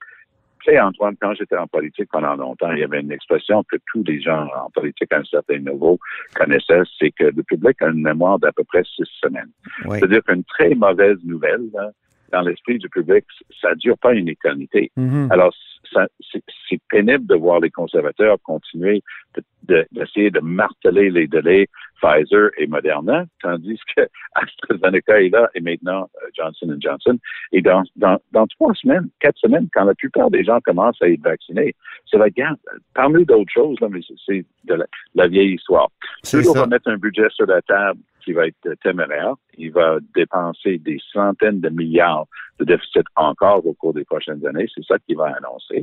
tu 0.63 0.71
sais, 0.71 0.79
Antoine, 0.79 1.15
quand 1.21 1.33
j'étais 1.35 1.55
en 1.57 1.67
politique 1.67 2.09
pendant 2.11 2.35
longtemps, 2.35 2.71
il 2.73 2.79
y 2.79 2.83
avait 2.83 2.99
une 2.99 3.11
expression 3.11 3.63
que 3.63 3.77
tous 3.91 4.03
les 4.05 4.21
gens 4.21 4.47
en 4.65 4.69
politique 4.71 5.11
à 5.13 5.17
un 5.19 5.23
certain 5.23 5.57
niveau 5.59 5.97
connaissaient, 6.35 6.81
c'est 6.99 7.11
que 7.11 7.25
le 7.25 7.43
public 7.43 7.81
a 7.81 7.87
une 7.87 8.01
mémoire 8.01 8.39
d'à 8.39 8.51
peu 8.51 8.63
près 8.65 8.83
six 8.83 9.09
semaines. 9.23 9.51
Oui. 9.85 9.97
C'est-à-dire 9.99 10.21
qu'une 10.23 10.43
très 10.43 10.75
mauvaise 10.75 11.17
nouvelle, 11.23 11.69
là, 11.73 11.89
dans 12.31 12.41
l'esprit 12.41 12.77
du 12.77 12.89
public, 12.89 13.25
ça 13.61 13.73
dure 13.75 13.97
pas 13.97 14.13
une 14.13 14.27
éternité. 14.29 14.91
Mhm. 14.97 15.29
Alors, 15.31 15.51
ça, 15.53 15.59
c'est, 15.93 16.43
pénible 16.89 17.25
de 17.27 17.35
voir 17.35 17.59
les 17.59 17.69
conservateurs 17.71 18.37
continuer 18.43 19.01
de- 19.35 19.43
de- 19.67 19.85
d'essayer 19.91 20.31
de 20.31 20.39
marteler 20.39 21.09
les 21.09 21.27
délais 21.27 21.67
Pfizer 22.01 22.49
et 22.57 22.65
Moderna, 22.67 23.25
tandis 23.41 23.79
que 23.95 24.01
AstraZeneca 24.35 25.21
est 25.21 25.29
là 25.29 25.49
et 25.55 25.61
maintenant 25.61 26.09
euh, 26.23 26.27
Johnson 26.35 26.75
Johnson. 26.79 27.17
Et 27.51 27.61
dans, 27.61 27.83
dans, 27.95 28.17
dans 28.31 28.47
trois 28.47 28.73
semaines, 28.75 29.09
quatre 29.19 29.37
semaines, 29.37 29.67
quand 29.73 29.83
la 29.85 29.95
plupart 29.95 30.29
des 30.31 30.43
gens 30.43 30.59
commencent 30.61 31.01
à 31.01 31.09
être 31.09 31.21
vaccinés, 31.21 31.75
c'est 32.09 32.17
la 32.17 32.29
garde. 32.29 32.57
Parle-nous 32.93 33.25
d'autres 33.25 33.51
choses, 33.51 33.79
là, 33.81 33.87
mais 33.89 33.99
c'est- 34.25 34.45
de 34.65 34.73
la, 34.75 34.85
la 35.15 35.27
vieille 35.27 35.55
histoire. 35.55 35.89
Ça. 36.23 36.37
va 36.61 36.67
mettre 36.67 36.87
un 36.89 36.97
budget 36.97 37.27
sur 37.31 37.45
la 37.47 37.61
table 37.61 37.99
qui 38.23 38.33
va 38.33 38.47
être 38.47 38.73
téméraire. 38.83 39.33
Il 39.57 39.71
va 39.71 39.97
dépenser 40.15 40.77
des 40.77 40.99
centaines 41.11 41.59
de 41.61 41.69
milliards 41.69 42.25
de 42.59 42.65
déficit 42.65 43.03
encore 43.15 43.65
au 43.65 43.73
cours 43.73 43.93
des 43.93 44.03
prochaines 44.03 44.45
années. 44.45 44.67
C'est 44.75 44.83
ça 44.83 44.97
qu'il 44.99 45.15
va 45.17 45.33
annoncer. 45.37 45.78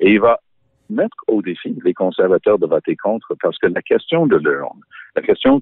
Et 0.00 0.12
il 0.12 0.20
va 0.20 0.38
mettre 0.90 1.16
au 1.26 1.42
défi 1.42 1.76
les 1.84 1.94
conservateurs 1.94 2.58
de 2.58 2.66
voter 2.66 2.96
contre 2.96 3.34
parce 3.42 3.58
que 3.58 3.66
la 3.66 3.82
question 3.82 4.26
de 4.26 4.36
l'urne, 4.36 4.80
la 5.16 5.22
question 5.22 5.60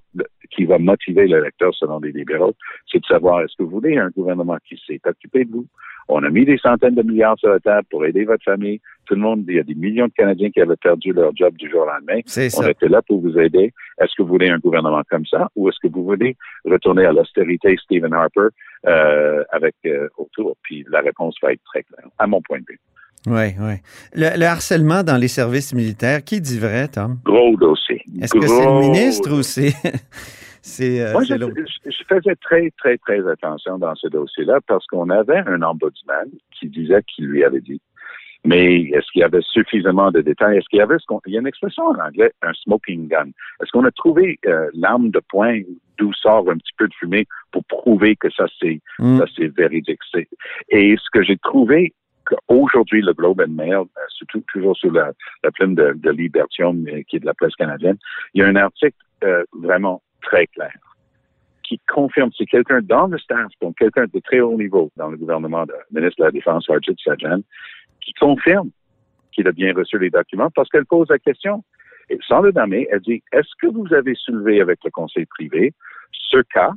qui 0.50 0.64
va 0.64 0.78
motiver 0.78 1.26
l'électeur 1.26 1.74
selon 1.74 1.98
les 2.00 2.12
libéraux, 2.12 2.54
c'est 2.90 3.00
de 3.00 3.06
savoir 3.06 3.40
est-ce 3.40 3.54
que 3.58 3.62
vous 3.62 3.70
voulez 3.70 3.96
un 3.96 4.10
gouvernement 4.10 4.58
qui 4.68 4.80
s'est 4.86 5.00
occupé 5.06 5.44
de 5.44 5.52
vous? 5.52 5.66
On 6.08 6.22
a 6.22 6.28
mis 6.28 6.44
des 6.44 6.58
centaines 6.58 6.94
de 6.94 7.02
milliards 7.02 7.38
sur 7.38 7.48
la 7.48 7.60
table 7.60 7.86
pour 7.90 8.04
aider 8.04 8.24
votre 8.24 8.44
famille. 8.44 8.80
Tout 9.06 9.14
le 9.14 9.22
monde, 9.22 9.44
il 9.48 9.54
y 9.54 9.58
a 9.58 9.62
des 9.62 9.74
millions 9.74 10.06
de 10.06 10.12
Canadiens 10.12 10.50
qui 10.50 10.60
avaient 10.60 10.76
perdu 10.76 11.12
leur 11.12 11.34
job 11.34 11.54
du 11.56 11.70
jour 11.70 11.82
au 11.82 11.86
lendemain. 11.86 12.20
On 12.58 12.68
était 12.68 12.88
là 12.88 13.00
pour 13.00 13.20
vous 13.20 13.38
aider. 13.38 13.72
Est-ce 13.98 14.12
que 14.16 14.22
vous 14.22 14.28
voulez 14.28 14.50
un 14.50 14.58
gouvernement 14.58 15.02
comme 15.08 15.24
ça 15.24 15.48
ou 15.56 15.68
est-ce 15.68 15.78
que 15.82 15.90
vous 15.90 16.04
voulez 16.04 16.36
retourner 16.66 17.06
à 17.06 17.12
l'austérité 17.12 17.74
Stephen 17.82 18.12
Harper 18.12 18.48
euh, 18.86 19.44
avec 19.50 19.76
euh, 19.86 20.08
autour? 20.18 20.56
Puis 20.62 20.84
la 20.90 21.00
réponse 21.00 21.36
va 21.42 21.52
être 21.52 21.62
très 21.64 21.84
claire, 21.84 22.06
à 22.18 22.26
mon 22.26 22.42
point 22.42 22.58
de 22.58 22.66
vue. 22.68 22.80
Oui, 23.26 23.54
oui. 23.58 23.74
Le, 24.14 24.38
le 24.38 24.44
harcèlement 24.46 25.02
dans 25.02 25.16
les 25.16 25.28
services 25.28 25.72
militaires, 25.74 26.22
qui 26.22 26.40
dit 26.40 26.58
vrai, 26.58 26.88
Tom? 26.88 27.18
Gros 27.24 27.56
dossier. 27.56 28.02
Est-ce 28.20 28.34
que 28.34 28.46
c'est 28.46 28.64
le 28.66 28.80
ministre 28.80 29.32
ou 29.32 29.42
c'est. 29.42 29.72
c'est 30.62 31.00
euh, 31.00 31.12
Moi, 31.12 31.24
je, 31.24 31.34
je- 31.34 32.04
faisais 32.08 32.36
très, 32.36 32.70
très, 32.78 32.98
très 32.98 33.26
attention 33.28 33.78
dans 33.78 33.94
ce 33.94 34.08
dossier-là 34.08 34.58
parce 34.66 34.86
qu'on 34.86 35.08
avait 35.08 35.42
un 35.46 35.62
ombudsman 35.62 36.28
qui 36.58 36.68
disait 36.68 37.02
qu'il 37.02 37.26
lui 37.26 37.44
avait 37.44 37.60
dit. 37.62 37.80
Mais 38.46 38.82
est-ce 38.82 39.10
qu'il 39.10 39.20
y 39.20 39.24
avait 39.24 39.40
suffisamment 39.40 40.10
de 40.12 40.20
détails? 40.20 40.58
Est-ce 40.58 40.68
qu'il 40.68 40.78
y 40.78 40.82
avait 40.82 40.98
ce 40.98 41.06
il 41.26 41.32
y 41.32 41.36
a 41.38 41.40
une 41.40 41.46
expression 41.46 41.82
en 41.84 41.94
anglais, 41.98 42.30
un 42.42 42.52
smoking 42.52 43.08
gun. 43.08 43.28
Est-ce 43.62 43.70
qu'on 43.72 43.84
a 43.86 43.90
trouvé 43.90 44.38
euh, 44.46 44.68
l'arme 44.74 45.08
de 45.10 45.20
poing 45.30 45.60
d'où 45.96 46.12
sort 46.12 46.50
un 46.50 46.58
petit 46.58 46.74
peu 46.76 46.86
de 46.86 46.92
fumée 47.00 47.26
pour 47.52 47.64
prouver 47.64 48.16
que 48.16 48.28
ça 48.30 48.44
c'est, 48.60 48.80
Mm. 48.98 49.18
ça 49.18 49.24
c'est 49.34 49.48
véridique? 49.56 50.00
Et 50.68 50.94
ce 50.98 51.08
que 51.10 51.22
j'ai 51.24 51.38
trouvé 51.38 51.94
qu'aujourd'hui, 52.46 53.02
le 53.02 53.12
Globe 53.12 53.40
and 53.40 53.50
Mail, 53.52 53.74
euh, 53.74 53.84
surtout 54.08 54.42
toujours 54.52 54.76
sous 54.76 54.90
la, 54.90 55.12
plume 55.54 55.74
de, 55.74 55.92
de 55.94 56.10
Libertium, 56.10 56.86
euh, 56.88 57.02
qui 57.08 57.16
est 57.16 57.20
de 57.20 57.26
la 57.26 57.34
presse 57.34 57.54
canadienne, 57.56 57.96
il 58.34 58.40
y 58.40 58.44
a 58.44 58.48
un 58.48 58.56
article 58.56 58.96
euh, 59.24 59.44
vraiment 59.52 60.02
très 60.22 60.46
clair 60.48 60.72
qui 61.62 61.80
confirme, 61.88 62.30
c'est 62.36 62.44
quelqu'un 62.44 62.80
dans 62.82 63.06
le 63.06 63.16
staff, 63.18 63.50
donc 63.62 63.78
quelqu'un 63.78 64.04
de 64.12 64.20
très 64.20 64.40
haut 64.40 64.56
niveau 64.56 64.90
dans 64.96 65.08
le 65.08 65.16
gouvernement, 65.16 65.64
le 65.90 65.98
ministre 66.00 66.20
de 66.20 66.24
la 66.26 66.30
Défense, 66.30 66.68
Arjit 66.68 66.94
Sajjan, 67.02 67.40
qui 68.02 68.12
confirme 68.12 68.70
qu'il 69.32 69.48
a 69.48 69.52
bien 69.52 69.72
reçu 69.74 69.98
les 69.98 70.10
documents 70.10 70.50
parce 70.50 70.68
qu'elle 70.68 70.84
pose 70.84 71.08
la 71.08 71.18
question. 71.18 71.64
Et 72.10 72.18
sans 72.28 72.42
le 72.42 72.52
nommer, 72.52 72.86
elle 72.90 73.00
dit, 73.00 73.22
est-ce 73.32 73.48
que 73.58 73.66
vous 73.66 73.92
avez 73.94 74.14
soulevé 74.14 74.60
avec 74.60 74.78
le 74.84 74.90
conseil 74.90 75.24
privé 75.24 75.72
ce 76.12 76.42
cas 76.52 76.72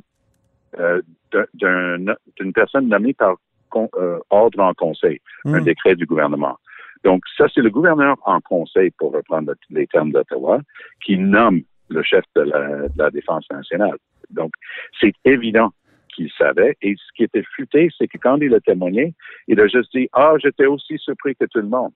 d'un- 0.74 1.98
d'un- 1.98 2.16
d'une 2.38 2.52
personne 2.54 2.88
nommée 2.88 3.12
par 3.12 3.36
con- 3.68 3.90
euh, 3.96 4.18
ordre 4.30 4.60
en 4.60 4.74
conseil, 4.74 5.20
un 5.44 5.60
Mm. 5.60 5.64
décret 5.64 5.94
du 5.96 6.06
gouvernement? 6.06 6.56
Donc, 7.04 7.22
ça, 7.36 7.46
c'est 7.54 7.60
le 7.62 7.70
gouverneur 7.70 8.16
en 8.24 8.40
conseil, 8.40 8.90
pour 8.98 9.12
reprendre 9.12 9.52
les 9.70 9.86
termes 9.86 10.10
d'Ottawa, 10.10 10.60
qui 11.04 11.16
nomme 11.16 11.62
le 11.90 12.02
chef 12.02 12.24
de 12.34 12.42
la, 12.42 12.88
de 12.88 12.98
la 12.98 13.10
Défense 13.10 13.46
nationale. 13.50 13.96
Donc, 14.30 14.52
c'est 15.00 15.12
évident 15.24 15.70
qu'il 16.14 16.30
savait. 16.32 16.76
Et 16.82 16.96
ce 16.96 17.12
qui 17.16 17.22
était 17.22 17.44
futé, 17.54 17.88
c'est 17.96 18.08
que 18.08 18.18
quand 18.18 18.36
il 18.38 18.52
a 18.54 18.60
témoigné, 18.60 19.14
il 19.46 19.60
a 19.60 19.68
juste 19.68 19.94
dit, 19.96 20.08
ah, 20.12 20.34
j'étais 20.42 20.66
aussi 20.66 20.98
surpris 20.98 21.36
que 21.36 21.44
tout 21.44 21.60
le 21.60 21.68
monde. 21.68 21.92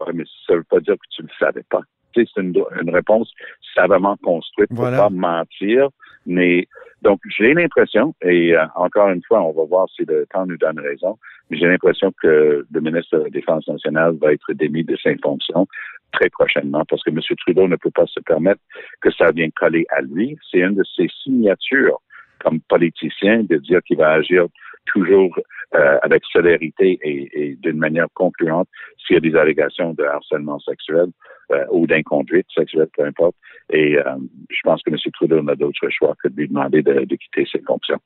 Ouais, 0.00 0.12
mais 0.12 0.24
ça 0.46 0.54
veut 0.56 0.64
pas 0.64 0.80
dire 0.80 0.94
que 0.94 1.06
tu 1.10 1.22
ne 1.22 1.28
le 1.28 1.32
savais 1.38 1.62
pas. 1.70 1.82
C'est 2.14 2.26
une, 2.36 2.52
une 2.82 2.90
réponse 2.94 3.32
savamment 3.74 4.16
construite 4.18 4.68
pour 4.68 4.80
Voilà. 4.80 4.98
pas 4.98 5.08
mentir. 5.10 5.88
Mais 6.26 6.68
donc, 7.02 7.20
j'ai 7.36 7.52
l'impression, 7.52 8.14
et 8.22 8.54
euh, 8.54 8.64
encore 8.76 9.08
une 9.10 9.22
fois, 9.24 9.42
on 9.42 9.52
va 9.52 9.64
voir 9.64 9.88
si 9.94 10.04
le 10.04 10.24
temps 10.32 10.46
nous 10.46 10.56
donne 10.56 10.78
raison, 10.78 11.18
mais 11.50 11.58
j'ai 11.58 11.66
l'impression 11.66 12.12
que 12.22 12.64
le 12.70 12.80
ministre 12.80 13.18
de 13.18 13.24
la 13.24 13.30
Défense 13.30 13.66
nationale 13.66 14.16
va 14.20 14.32
être 14.32 14.52
démis 14.52 14.84
de 14.84 14.96
ses 14.96 15.16
fonctions 15.18 15.66
très 16.12 16.28
prochainement 16.30 16.84
parce 16.88 17.02
que 17.02 17.10
M. 17.10 17.18
Trudeau 17.38 17.66
ne 17.66 17.76
peut 17.76 17.90
pas 17.90 18.06
se 18.06 18.20
permettre 18.20 18.60
que 19.00 19.10
ça 19.10 19.32
vienne 19.32 19.50
coller 19.52 19.84
à 19.90 20.02
lui. 20.02 20.38
C'est 20.50 20.60
une 20.60 20.74
de 20.74 20.84
ses 20.96 21.08
signatures 21.22 22.00
comme 22.38 22.60
politicien 22.60 23.42
de 23.44 23.56
dire 23.56 23.82
qu'il 23.82 23.98
va 23.98 24.12
agir 24.12 24.46
toujours 24.86 25.38
euh, 25.74 25.98
avec 26.02 26.22
célérité 26.32 26.98
et, 27.02 27.56
d'une 27.62 27.78
manière 27.78 28.08
concluante 28.14 28.68
s'il 28.98 29.14
y 29.14 29.16
a 29.16 29.20
des 29.20 29.36
allégations 29.36 29.94
de 29.94 30.04
harcèlement 30.04 30.58
sexuel 30.60 31.06
euh, 31.50 31.64
ou 31.70 31.86
d'inconduite 31.86 32.46
sexuelle, 32.54 32.88
peu 32.96 33.04
importe. 33.04 33.36
Et 33.70 33.96
euh, 33.96 34.16
je 34.50 34.60
pense 34.64 34.82
que 34.82 34.90
M. 34.90 34.96
Trudeau 35.14 35.42
n'a 35.42 35.54
d'autre 35.54 35.88
choix 35.90 36.14
que 36.22 36.28
de 36.28 36.36
lui 36.36 36.48
demander 36.48 36.82
de, 36.82 37.04
de 37.04 37.16
quitter 37.16 37.46
ses 37.50 37.60
fonctions. 37.60 37.98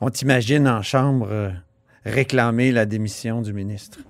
On 0.00 0.10
t'imagine 0.10 0.66
en 0.68 0.82
chambre 0.82 1.28
réclamer 2.04 2.72
la 2.72 2.86
démission 2.86 3.40
du 3.40 3.52
ministre. 3.52 4.00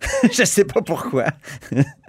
Je 0.24 0.44
sais 0.44 0.64
pas 0.64 0.82
pourquoi. 0.82 1.26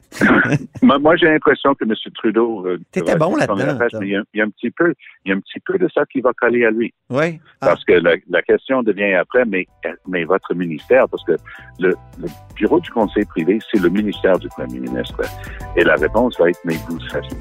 moi, 0.82 1.16
j'ai 1.16 1.28
l'impression 1.28 1.74
que 1.76 1.84
M. 1.86 1.94
Trudeau. 2.16 2.66
euh, 2.68 2.80
T'étais 2.92 3.12
va- 3.14 3.18
bon 3.18 3.36
là-dedans, 3.36 3.56
Il 4.02 4.08
y, 4.10 4.16
a, 4.16 4.24
il 4.34 4.38
y 4.38 4.42
a 4.42 4.46
un 4.46 4.50
petit 4.50 4.72
peu, 4.72 4.94
il 5.26 5.30
y 5.30 5.32
a 5.34 5.36
un 5.36 5.40
petit 5.40 5.60
peu 5.60 5.78
de 5.78 5.88
ça 5.94 6.04
qui 6.06 6.22
va 6.22 6.32
coller 6.34 6.66
à 6.66 6.72
lui. 6.72 6.94
Oui. 7.10 7.40
Ah, 7.62 7.68
Parce 7.68 7.84
que 7.86 7.94
la, 7.94 8.16
la 8.30 8.42
question 8.42 8.84
devient 8.84 9.14
après, 9.14 9.46
mais, 9.46 9.66
mais 10.08 10.24
votre 10.24 10.54
ministère, 10.54 11.08
parce 11.10 11.24
que 11.26 11.34
le, 11.80 11.90
le 12.20 12.28
bureau 12.56 12.80
du 12.80 12.90
conseil 12.92 13.26
privé, 13.26 13.60
c'est 13.72 13.82
le 13.82 13.90
ministère 13.90 14.38
du 14.40 14.48
premier 14.50 14.80
ministre. 14.80 15.22
Et 15.76 15.84
la 15.84 15.96
réponse 15.96 16.40
va 16.40 16.50
être, 16.50 16.60
mais 16.66 16.76
vous 16.90 17.00
saviez. 17.10 17.38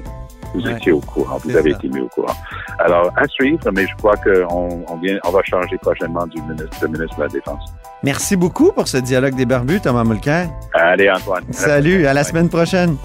Vous 0.53 0.61
Ouais. 0.61 0.73
étiez 0.73 0.91
au 0.91 0.99
courant, 1.01 1.37
vous 1.43 1.55
avez 1.55 1.71
ça. 1.71 1.77
été 1.77 1.89
mis 1.89 1.99
au 2.01 2.07
courant. 2.07 2.33
Alors, 2.79 3.11
à 3.17 3.27
suivre, 3.27 3.59
mais 3.73 3.85
je 3.87 3.95
crois 3.97 4.15
qu'on 4.17 4.83
on 4.87 4.95
vient, 4.97 5.17
on 5.25 5.31
va 5.31 5.41
changer 5.43 5.77
prochainement 5.77 6.25
du 6.27 6.41
ministre, 6.41 6.79
de 6.81 6.87
ministre 6.87 7.17
de 7.17 7.21
la 7.23 7.27
Défense. 7.29 7.63
Merci 8.03 8.35
beaucoup 8.35 8.71
pour 8.71 8.87
ce 8.87 8.97
dialogue 8.97 9.35
des 9.35 9.45
barbus, 9.45 9.81
Thomas 9.81 10.03
Mulcair. 10.03 10.49
Allez, 10.73 11.09
Antoine. 11.09 11.43
Salut, 11.51 12.05
à 12.07 12.13
la 12.13 12.23
semaine 12.23 12.49
prochaine. 12.49 12.95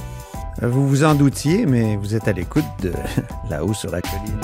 Vous 0.62 0.86
vous 0.86 1.04
en 1.04 1.14
doutiez, 1.14 1.64
mais 1.66 1.96
vous 1.96 2.14
êtes 2.14 2.28
à 2.28 2.32
l'écoute 2.32 2.64
de 2.82 2.92
là-haut 3.50 3.72
sur 3.74 3.90
la 3.90 4.00
colline. 4.02 4.40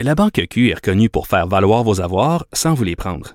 La 0.00 0.14
Banque 0.16 0.42
Q 0.50 0.70
est 0.70 0.74
reconnue 0.74 1.08
pour 1.10 1.26
faire 1.28 1.46
valoir 1.46 1.84
vos 1.84 2.00
avoirs 2.00 2.44
sans 2.52 2.74
vous 2.74 2.84
les 2.84 2.96
prendre. 2.96 3.34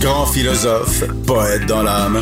Grand 0.00 0.26
philosophe, 0.26 1.02
poète 1.26 1.66
dans 1.66 1.82
l'âme, 1.82 2.20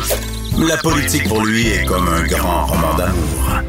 la 0.57 0.77
politique 0.77 1.27
pour 1.27 1.45
lui 1.45 1.67
est 1.67 1.85
comme 1.85 2.07
un 2.07 2.23
grand 2.23 2.65
roman 2.65 2.95
d'amour. 2.97 3.61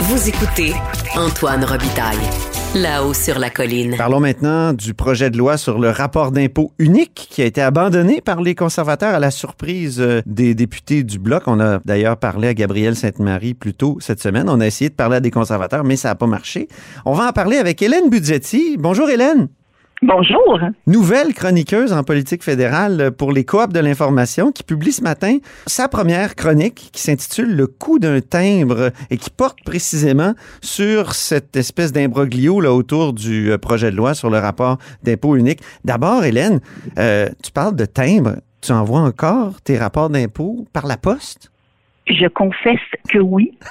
Vous 0.00 0.28
écoutez 0.28 0.72
Antoine 1.14 1.62
Robitaille, 1.62 2.16
là-haut 2.74 3.12
sur 3.12 3.38
la 3.38 3.50
colline. 3.50 3.96
Parlons 3.98 4.20
maintenant 4.20 4.72
du 4.72 4.94
projet 4.94 5.28
de 5.28 5.36
loi 5.36 5.58
sur 5.58 5.78
le 5.78 5.90
rapport 5.90 6.32
d'impôt 6.32 6.72
unique 6.78 7.28
qui 7.30 7.42
a 7.42 7.44
été 7.44 7.60
abandonné 7.60 8.22
par 8.22 8.40
les 8.40 8.54
conservateurs 8.54 9.14
à 9.14 9.20
la 9.20 9.30
surprise 9.30 10.00
euh, 10.00 10.22
des 10.24 10.54
députés 10.54 11.02
du 11.02 11.18
Bloc. 11.18 11.42
On 11.48 11.60
a 11.60 11.80
d'ailleurs 11.84 12.16
parlé 12.16 12.48
à 12.48 12.54
Gabriel 12.54 12.96
Sainte-Marie 12.96 13.52
plus 13.52 13.74
tôt 13.74 13.98
cette 14.00 14.22
semaine. 14.22 14.48
On 14.48 14.60
a 14.60 14.66
essayé 14.66 14.88
de 14.88 14.94
parler 14.94 15.16
à 15.16 15.20
des 15.20 15.30
conservateurs, 15.30 15.84
mais 15.84 15.96
ça 15.96 16.08
n'a 16.08 16.14
pas 16.14 16.26
marché. 16.26 16.68
On 17.04 17.12
va 17.12 17.28
en 17.28 17.32
parler 17.32 17.58
avec 17.58 17.82
Hélène 17.82 18.08
Budgetti. 18.08 18.78
Bonjour 18.78 19.10
Hélène. 19.10 19.48
Bonjour. 20.04 20.58
Nouvelle 20.88 21.32
chroniqueuse 21.32 21.92
en 21.92 22.02
politique 22.02 22.42
fédérale 22.42 23.12
pour 23.12 23.30
les 23.30 23.44
coops 23.44 23.72
de 23.72 23.78
l'information 23.78 24.50
qui 24.50 24.64
publie 24.64 24.90
ce 24.90 25.00
matin 25.00 25.38
sa 25.68 25.86
première 25.86 26.34
chronique 26.34 26.90
qui 26.92 27.00
s'intitule 27.00 27.54
Le 27.54 27.68
coût 27.68 28.00
d'un 28.00 28.20
timbre 28.20 28.90
et 29.10 29.16
qui 29.16 29.30
porte 29.30 29.62
précisément 29.64 30.34
sur 30.60 31.14
cette 31.14 31.54
espèce 31.54 31.92
d'imbroglio 31.92 32.60
là 32.60 32.72
autour 32.72 33.12
du 33.12 33.52
euh, 33.52 33.58
projet 33.58 33.92
de 33.92 33.96
loi 33.96 34.14
sur 34.14 34.28
le 34.28 34.38
rapport 34.38 34.78
d'impôt 35.04 35.36
unique. 35.36 35.60
D'abord, 35.84 36.24
Hélène, 36.24 36.60
euh, 36.98 37.28
tu 37.40 37.52
parles 37.52 37.76
de 37.76 37.84
timbre. 37.84 38.38
Tu 38.60 38.72
envoies 38.72 39.00
encore 39.00 39.60
tes 39.60 39.78
rapports 39.78 40.10
d'impôt 40.10 40.66
par 40.72 40.88
la 40.88 40.96
poste? 40.96 41.52
Je 42.08 42.26
confesse 42.26 42.80
que 43.08 43.18
oui. 43.18 43.56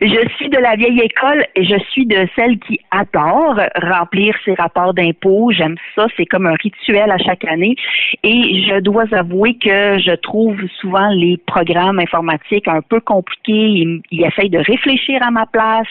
je 0.00 0.28
suis 0.36 0.48
de 0.48 0.58
la 0.58 0.76
vieille 0.76 1.00
école 1.00 1.44
et 1.54 1.64
je 1.64 1.78
suis 1.90 2.06
de 2.06 2.26
celle 2.36 2.58
qui 2.58 2.80
adore 2.90 3.60
remplir 3.82 4.34
ses 4.44 4.54
rapports 4.54 4.94
d'impôts. 4.94 5.50
J'aime 5.52 5.76
ça, 5.94 6.06
c'est 6.16 6.26
comme 6.26 6.46
un 6.46 6.54
rituel 6.62 7.10
à 7.10 7.18
chaque 7.18 7.44
année. 7.44 7.76
Et 8.22 8.64
je 8.68 8.80
dois 8.80 9.04
avouer 9.12 9.54
que 9.54 9.98
je 9.98 10.14
trouve 10.16 10.56
souvent 10.80 11.10
les 11.10 11.36
programmes 11.38 11.98
informatiques 11.98 12.68
un 12.68 12.82
peu 12.82 13.00
compliqués. 13.00 13.52
Ils, 13.52 14.02
ils 14.10 14.24
essayent 14.24 14.50
de 14.50 14.58
réfléchir 14.58 15.22
à 15.22 15.30
ma 15.30 15.46
place. 15.46 15.88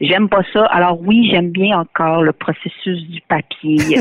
J'aime 0.00 0.28
pas 0.28 0.42
ça. 0.52 0.64
Alors 0.66 1.00
oui, 1.00 1.28
j'aime 1.30 1.50
bien 1.50 1.80
encore 1.80 2.22
le 2.22 2.32
processus 2.32 3.02
du 3.08 3.20
papier. 3.22 3.78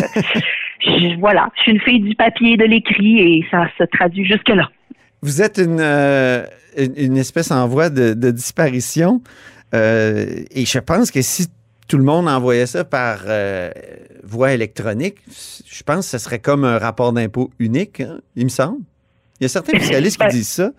je, 0.79 1.19
voilà, 1.19 1.49
je 1.55 1.61
suis 1.63 1.71
une 1.71 1.81
fille 1.81 1.99
du 1.99 2.15
papier 2.15 2.57
de 2.57 2.65
l'écrit 2.65 3.19
et 3.19 3.45
ça 3.49 3.67
se 3.77 3.83
traduit 3.85 4.25
jusque 4.25 4.49
là. 4.49 4.69
Vous 5.21 5.41
êtes 5.41 5.57
une, 5.57 5.79
euh, 5.79 6.45
une 6.77 7.17
espèce 7.17 7.51
en 7.51 7.67
voie 7.67 7.89
de, 7.89 8.31
disparition. 8.31 9.21
Euh, 9.73 10.25
et 10.51 10.65
je 10.65 10.79
pense 10.79 11.11
que 11.11 11.21
si 11.21 11.47
tout 11.87 11.97
le 11.97 12.03
monde 12.03 12.27
envoyait 12.27 12.65
ça 12.65 12.83
par 12.83 13.19
euh, 13.25 13.71
voie 14.23 14.53
électronique, 14.53 15.15
je 15.27 15.83
pense 15.83 16.11
que 16.11 16.17
ce 16.17 16.23
serait 16.23 16.39
comme 16.39 16.63
un 16.63 16.77
rapport 16.77 17.13
d'impôt 17.13 17.49
unique, 17.59 18.01
hein, 18.01 18.19
il 18.35 18.45
me 18.45 18.49
semble. 18.49 18.79
Il 19.39 19.43
y 19.43 19.45
a 19.45 19.49
certains 19.49 19.77
fiscalistes 19.79 20.17
qui 20.17 20.25
ben, 20.25 20.31
disent 20.31 20.49
ça. 20.49 20.71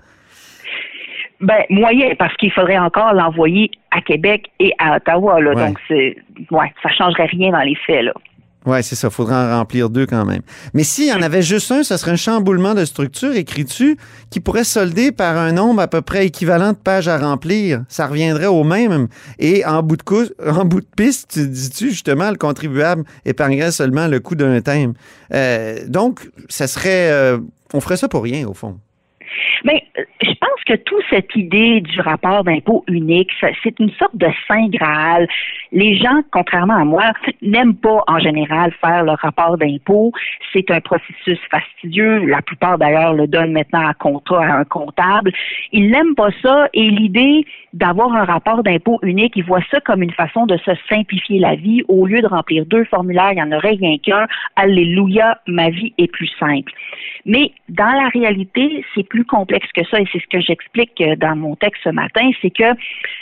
Ben, 1.40 1.62
moyen, 1.70 2.14
parce 2.18 2.34
qu'il 2.36 2.50
faudrait 2.52 2.78
encore 2.78 3.12
l'envoyer 3.14 3.70
à 3.90 4.00
Québec 4.00 4.50
et 4.58 4.72
à 4.78 4.96
Ottawa. 4.96 5.40
Là, 5.40 5.54
Donc, 5.54 5.78
c'est, 5.86 6.16
ouais, 6.50 6.72
ça 6.82 6.90
changerait 6.90 7.26
rien 7.26 7.52
dans 7.52 7.60
les 7.60 7.76
faits. 7.86 8.04
Là. 8.04 8.12
Oui, 8.68 8.82
c'est 8.82 8.96
ça. 8.96 9.08
Il 9.08 9.14
faudrait 9.14 9.34
en 9.34 9.58
remplir 9.60 9.88
deux 9.88 10.04
quand 10.04 10.26
même. 10.26 10.42
Mais 10.74 10.84
s'il 10.84 11.06
y 11.06 11.12
en 11.14 11.22
avait 11.22 11.40
juste 11.40 11.72
un, 11.72 11.82
ce 11.82 11.96
serait 11.96 12.10
un 12.10 12.16
chamboulement 12.16 12.74
de 12.74 12.84
structure, 12.84 13.34
écrit-tu, 13.34 13.96
qui 14.30 14.40
pourrait 14.40 14.64
solder 14.64 15.10
par 15.10 15.38
un 15.38 15.52
nombre 15.52 15.80
à 15.80 15.88
peu 15.88 16.02
près 16.02 16.26
équivalent 16.26 16.72
de 16.72 16.76
pages 16.76 17.08
à 17.08 17.16
remplir. 17.16 17.84
Ça 17.88 18.06
reviendrait 18.06 18.44
au 18.44 18.64
même. 18.64 19.08
Et 19.38 19.64
en 19.64 19.82
bout 19.82 19.96
de, 19.96 20.02
en 20.50 20.66
bout 20.66 20.82
de 20.82 20.86
piste, 20.94 21.30
tu 21.32 21.48
dis-tu, 21.48 21.88
justement, 21.88 22.30
le 22.30 22.36
contribuable 22.36 23.04
épargnerait 23.24 23.72
seulement 23.72 24.06
le 24.06 24.20
coût 24.20 24.34
d'un 24.34 24.60
thème. 24.60 24.92
Euh, 25.32 25.78
donc, 25.88 26.28
ça 26.50 26.66
serait... 26.66 27.10
Euh, 27.10 27.38
on 27.72 27.80
ferait 27.80 27.96
ça 27.96 28.08
pour 28.08 28.22
rien, 28.22 28.46
au 28.46 28.52
fond. 28.52 28.78
Mais 29.64 29.82
je 30.20 30.32
pense 30.38 30.64
que 30.66 30.74
toute 30.74 31.02
cette 31.10 31.34
idée 31.34 31.80
du 31.80 32.00
rapport 32.00 32.44
d'impôt 32.44 32.84
unique, 32.88 33.30
c'est 33.62 33.78
une 33.78 33.90
sorte 33.92 34.16
de 34.16 34.28
saint 34.46 34.68
graal. 34.68 35.28
Les 35.72 35.96
gens, 35.96 36.22
contrairement 36.30 36.76
à 36.76 36.84
moi, 36.84 37.12
n'aiment 37.42 37.76
pas 37.76 38.02
en 38.06 38.18
général 38.18 38.72
faire 38.80 39.04
le 39.04 39.12
rapport 39.12 39.58
d'impôt. 39.58 40.12
C'est 40.52 40.70
un 40.70 40.80
processus 40.80 41.38
fastidieux. 41.50 42.24
La 42.26 42.42
plupart 42.42 42.78
d'ailleurs 42.78 43.14
le 43.14 43.26
donnent 43.26 43.52
maintenant 43.52 43.86
à 43.86 43.94
contrat 43.94 44.44
à 44.44 44.58
un 44.58 44.64
comptable. 44.64 45.32
Ils 45.72 45.90
n'aiment 45.90 46.14
pas 46.14 46.30
ça 46.42 46.68
et 46.74 46.88
l'idée 46.90 47.44
d'avoir 47.72 48.12
un 48.14 48.24
rapport 48.24 48.62
d'impôt 48.62 48.98
unique, 49.02 49.34
ils 49.36 49.44
voient 49.44 49.64
ça 49.70 49.80
comme 49.80 50.02
une 50.02 50.12
façon 50.12 50.46
de 50.46 50.56
se 50.58 50.70
simplifier 50.88 51.38
la 51.38 51.54
vie. 51.54 51.82
Au 51.88 52.06
lieu 52.06 52.20
de 52.22 52.26
remplir 52.26 52.64
deux 52.66 52.84
formulaires, 52.84 53.32
il 53.32 53.36
n'y 53.36 53.42
en 53.42 53.52
aurait 53.52 53.76
rien 53.78 53.98
qu'un. 53.98 54.26
Alléluia, 54.56 55.38
ma 55.46 55.70
vie 55.70 55.92
est 55.98 56.10
plus 56.10 56.30
simple. 56.38 56.72
Mais 57.26 57.52
dans 57.68 57.92
la 57.92 58.08
réalité, 58.08 58.84
c'est 58.94 59.06
plus 59.06 59.24
complexe 59.24 59.68
que 59.74 59.84
ça 59.84 60.00
et 60.00 60.06
c'est 60.10 60.20
ce 60.20 60.26
que 60.28 60.40
j'explique 60.40 61.00
euh, 61.00 61.16
dans 61.16 61.36
mon 61.36 61.56
texte 61.56 61.82
ce 61.84 61.90
matin, 61.90 62.30
c'est 62.40 62.50
que 62.50 62.74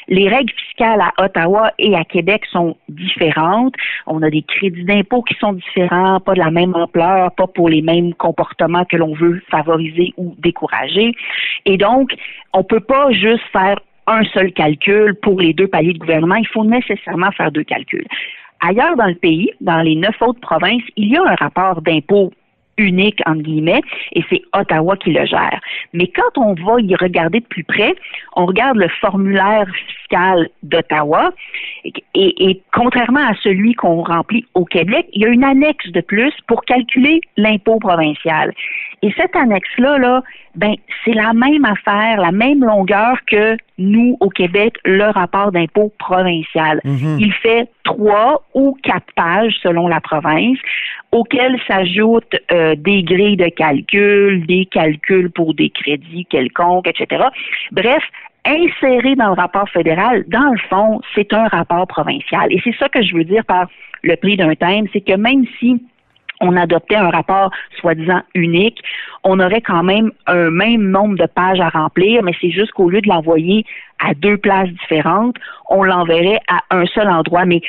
les 0.08 0.28
règles 0.28 0.52
fiscales 0.52 1.00
à 1.00 1.24
Ottawa 1.24 1.72
et 1.78 1.94
à 1.94 2.04
Québec 2.04 2.44
sont 2.50 2.76
différentes. 2.88 3.74
On 4.06 4.22
a 4.22 4.30
des 4.30 4.42
crédits 4.42 4.84
d'impôt 4.84 5.22
qui 5.22 5.34
sont 5.34 5.54
différents, 5.54 6.20
pas 6.20 6.34
de 6.34 6.38
la 6.38 6.50
même 6.50 6.74
ampleur, 6.74 7.32
pas 7.32 7.46
pour 7.46 7.68
les 7.68 7.82
mêmes 7.82 8.14
comportements 8.14 8.84
que 8.84 8.96
l'on 8.96 9.14
veut 9.14 9.42
favoriser 9.50 10.12
ou 10.16 10.34
décourager. 10.38 11.12
Et 11.64 11.76
donc, 11.76 12.14
on 12.52 12.62
peut 12.62 12.80
pas 12.80 13.10
juste 13.12 13.44
faire 13.52 13.78
un 14.06 14.24
seul 14.24 14.52
calcul 14.52 15.14
pour 15.16 15.40
les 15.40 15.52
deux 15.52 15.66
paliers 15.66 15.92
de 15.92 15.98
gouvernement. 15.98 16.36
Il 16.36 16.48
faut 16.48 16.64
nécessairement 16.64 17.32
faire 17.32 17.50
deux 17.50 17.64
calculs. 17.64 18.06
Ailleurs 18.60 18.96
dans 18.96 19.06
le 19.06 19.14
pays, 19.14 19.50
dans 19.60 19.82
les 19.82 19.96
neuf 19.96 20.20
autres 20.22 20.40
provinces, 20.40 20.82
il 20.96 21.08
y 21.08 21.16
a 21.16 21.22
un 21.22 21.34
rapport 21.34 21.82
d'impôt 21.82 22.32
unique, 22.78 23.20
entre 23.26 23.42
guillemets, 23.42 23.82
et 24.12 24.24
c'est 24.30 24.42
Ottawa 24.54 24.96
qui 24.96 25.10
le 25.12 25.24
gère. 25.24 25.60
Mais 25.92 26.08
quand 26.08 26.38
on 26.38 26.54
va 26.54 26.80
y 26.80 26.94
regarder 26.96 27.40
de 27.40 27.46
plus 27.46 27.64
près, 27.64 27.94
on 28.34 28.46
regarde 28.46 28.76
le 28.76 28.88
formulaire 29.00 29.66
fiscal 29.74 30.48
d'Ottawa, 30.62 31.32
et, 31.84 31.92
et, 32.14 32.62
contrairement 32.72 33.26
à 33.26 33.34
celui 33.42 33.74
qu'on 33.74 34.02
remplit 34.02 34.44
au 34.54 34.64
Québec, 34.64 35.06
il 35.12 35.22
y 35.22 35.24
a 35.24 35.28
une 35.28 35.44
annexe 35.44 35.90
de 35.90 36.00
plus 36.00 36.32
pour 36.46 36.64
calculer 36.64 37.20
l'impôt 37.36 37.78
provincial. 37.78 38.52
Et 39.02 39.12
cette 39.16 39.34
annexe-là, 39.36 39.98
là, 39.98 40.22
ben, 40.54 40.74
c'est 41.04 41.12
la 41.12 41.32
même 41.32 41.64
affaire, 41.64 42.20
la 42.20 42.32
même 42.32 42.64
longueur 42.64 43.18
que 43.26 43.56
nous, 43.78 44.16
au 44.20 44.30
Québec, 44.30 44.76
le 44.84 45.04
rapport 45.10 45.52
d'impôt 45.52 45.92
provincial. 45.98 46.80
Mhm. 46.84 47.18
Il 47.20 47.32
fait 47.32 47.68
trois 47.86 48.42
ou 48.52 48.76
quatre 48.82 49.06
pages 49.14 49.54
selon 49.62 49.88
la 49.88 50.00
province, 50.00 50.58
auxquelles 51.12 51.58
s'ajoutent 51.66 52.36
euh, 52.52 52.74
des 52.76 53.02
grilles 53.02 53.36
de 53.36 53.48
calcul, 53.48 54.44
des 54.46 54.66
calculs 54.66 55.30
pour 55.30 55.54
des 55.54 55.70
crédits 55.70 56.26
quelconques, 56.26 56.88
etc. 56.88 57.24
Bref, 57.70 58.02
inséré 58.44 59.14
dans 59.14 59.28
le 59.28 59.40
rapport 59.40 59.68
fédéral, 59.70 60.24
dans 60.28 60.50
le 60.50 60.58
fond, 60.68 61.00
c'est 61.14 61.32
un 61.32 61.46
rapport 61.48 61.86
provincial. 61.86 62.52
Et 62.52 62.60
c'est 62.62 62.76
ça 62.76 62.88
que 62.88 63.02
je 63.02 63.14
veux 63.14 63.24
dire 63.24 63.44
par 63.44 63.66
le 64.02 64.16
prix 64.16 64.36
d'un 64.36 64.54
thème, 64.54 64.86
c'est 64.92 65.00
que 65.00 65.16
même 65.16 65.44
si 65.58 65.80
on 66.40 66.56
adoptait 66.56 66.96
un 66.96 67.10
rapport 67.10 67.50
soi-disant 67.80 68.22
unique, 68.34 68.80
on 69.24 69.40
aurait 69.40 69.60
quand 69.60 69.82
même 69.82 70.12
un 70.26 70.50
même 70.50 70.90
nombre 70.90 71.16
de 71.16 71.26
pages 71.26 71.60
à 71.60 71.68
remplir, 71.68 72.22
mais 72.22 72.32
c'est 72.40 72.50
juste 72.50 72.72
qu'au 72.72 72.88
lieu 72.90 73.00
de 73.00 73.08
l'envoyer 73.08 73.64
à 73.98 74.14
deux 74.14 74.36
places 74.36 74.68
différentes, 74.68 75.36
on 75.68 75.82
l'enverrait 75.82 76.40
à 76.48 76.60
un 76.70 76.86
seul 76.86 77.08
endroit. 77.08 77.44
Mais 77.44 77.60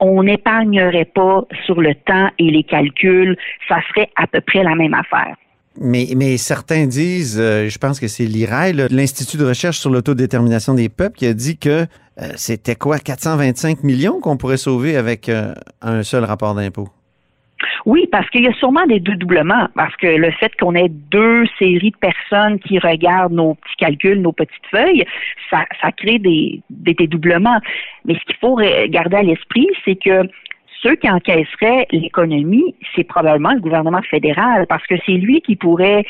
on 0.00 0.22
n'épargnerait 0.22 1.04
pas 1.04 1.44
sur 1.66 1.80
le 1.80 1.94
temps 1.94 2.30
et 2.38 2.50
les 2.50 2.64
calculs, 2.64 3.36
ça 3.68 3.76
serait 3.88 4.10
à 4.16 4.26
peu 4.26 4.40
près 4.40 4.62
la 4.62 4.74
même 4.74 4.94
affaire. 4.94 5.36
Mais, 5.78 6.36
certains 6.36 6.86
disent, 6.86 7.38
euh, 7.40 7.68
je 7.68 7.78
pense 7.78 8.00
que 8.00 8.08
c'est 8.08 8.24
l'IRAI, 8.24 8.72
l'Institut 8.90 9.36
de 9.36 9.46
recherche 9.46 9.78
sur 9.78 9.88
l'autodétermination 9.88 10.74
des 10.74 10.88
peuples, 10.88 11.16
qui 11.16 11.26
a 11.26 11.32
dit 11.32 11.56
que 11.56 11.86
euh, 12.20 12.32
c'était 12.36 12.74
quoi, 12.74 12.98
425 12.98 13.84
millions 13.84 14.20
qu'on 14.20 14.36
pourrait 14.36 14.56
sauver 14.56 14.96
avec 14.96 15.28
euh, 15.28 15.54
un 15.80 16.02
seul 16.02 16.24
rapport 16.24 16.54
d'impôt? 16.54 16.88
Oui, 17.86 18.06
parce 18.10 18.28
qu'il 18.30 18.42
y 18.42 18.48
a 18.48 18.52
sûrement 18.54 18.86
des 18.86 19.00
dédoublements, 19.00 19.68
parce 19.74 19.94
que 19.96 20.06
le 20.06 20.30
fait 20.32 20.54
qu'on 20.56 20.74
ait 20.74 20.88
deux 20.88 21.46
séries 21.58 21.90
de 21.90 21.96
personnes 21.96 22.58
qui 22.60 22.78
regardent 22.78 23.32
nos 23.32 23.54
petits 23.54 23.76
calculs, 23.78 24.20
nos 24.20 24.32
petites 24.32 24.66
feuilles, 24.70 25.04
ça, 25.50 25.64
ça 25.80 25.92
crée 25.92 26.18
des, 26.18 26.60
des 26.70 26.94
dédoublements. 26.94 27.60
Mais 28.04 28.14
ce 28.14 28.24
qu'il 28.24 28.36
faut 28.36 28.58
garder 28.88 29.16
à 29.16 29.22
l'esprit, 29.22 29.68
c'est 29.84 29.96
que 29.96 30.28
ceux 30.82 30.94
qui 30.96 31.10
encaisseraient 31.10 31.86
l'économie, 31.92 32.74
c'est 32.94 33.04
probablement 33.04 33.52
le 33.52 33.60
gouvernement 33.60 34.02
fédéral, 34.02 34.66
parce 34.66 34.86
que 34.86 34.94
c'est 35.04 35.12
lui 35.12 35.40
qui 35.42 35.56
pourrait 35.56 36.04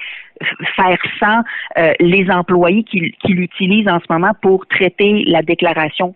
faire 0.76 0.98
sans 1.18 1.42
euh, 1.78 1.92
les 2.00 2.30
employés 2.30 2.84
qui, 2.84 3.12
qui 3.12 3.32
l'utilisent 3.32 3.88
en 3.88 4.00
ce 4.00 4.06
moment 4.10 4.32
pour 4.40 4.66
traiter 4.66 5.24
la 5.26 5.42
déclaration 5.42 6.14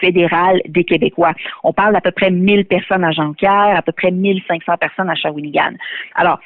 fédérale 0.00 0.60
des 0.66 0.84
Québécois. 0.84 1.32
On 1.62 1.72
parle 1.72 1.92
d'à 1.92 2.00
peu 2.00 2.10
près 2.10 2.30
1000 2.30 2.64
personnes 2.66 3.04
à 3.04 3.12
Jonquière, 3.12 3.76
à 3.76 3.82
peu 3.82 3.92
près 3.92 4.10
1500 4.10 4.76
personnes 4.78 5.10
à 5.10 5.14
Shawinigan. 5.14 5.74
Alors, 6.14 6.40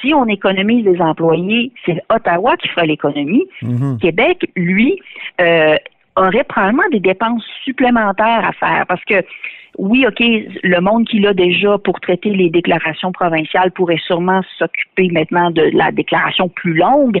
si 0.00 0.12
on 0.12 0.26
économise 0.26 0.84
les 0.84 1.00
employés, 1.00 1.72
c'est 1.84 2.02
Ottawa 2.10 2.56
qui 2.56 2.68
fera 2.68 2.86
l'économie. 2.86 3.44
Mm-hmm. 3.62 3.98
Québec, 4.00 4.50
lui, 4.56 4.98
euh, 5.40 5.76
aurait 6.16 6.44
probablement 6.44 6.88
des 6.90 7.00
dépenses 7.00 7.44
supplémentaires 7.64 8.44
à 8.46 8.52
faire 8.52 8.84
parce 8.86 9.04
que 9.04 9.24
oui, 9.78 10.06
OK, 10.06 10.20
le 10.20 10.80
monde 10.80 11.06
qui 11.08 11.18
l'a 11.18 11.34
déjà 11.34 11.78
pour 11.78 12.00
traiter 12.00 12.30
les 12.30 12.50
déclarations 12.50 13.12
provinciales 13.12 13.72
pourrait 13.72 14.00
sûrement 14.06 14.40
s'occuper 14.58 15.08
maintenant 15.10 15.50
de 15.50 15.62
la 15.72 15.90
déclaration 15.90 16.48
plus 16.48 16.74
longue, 16.74 17.18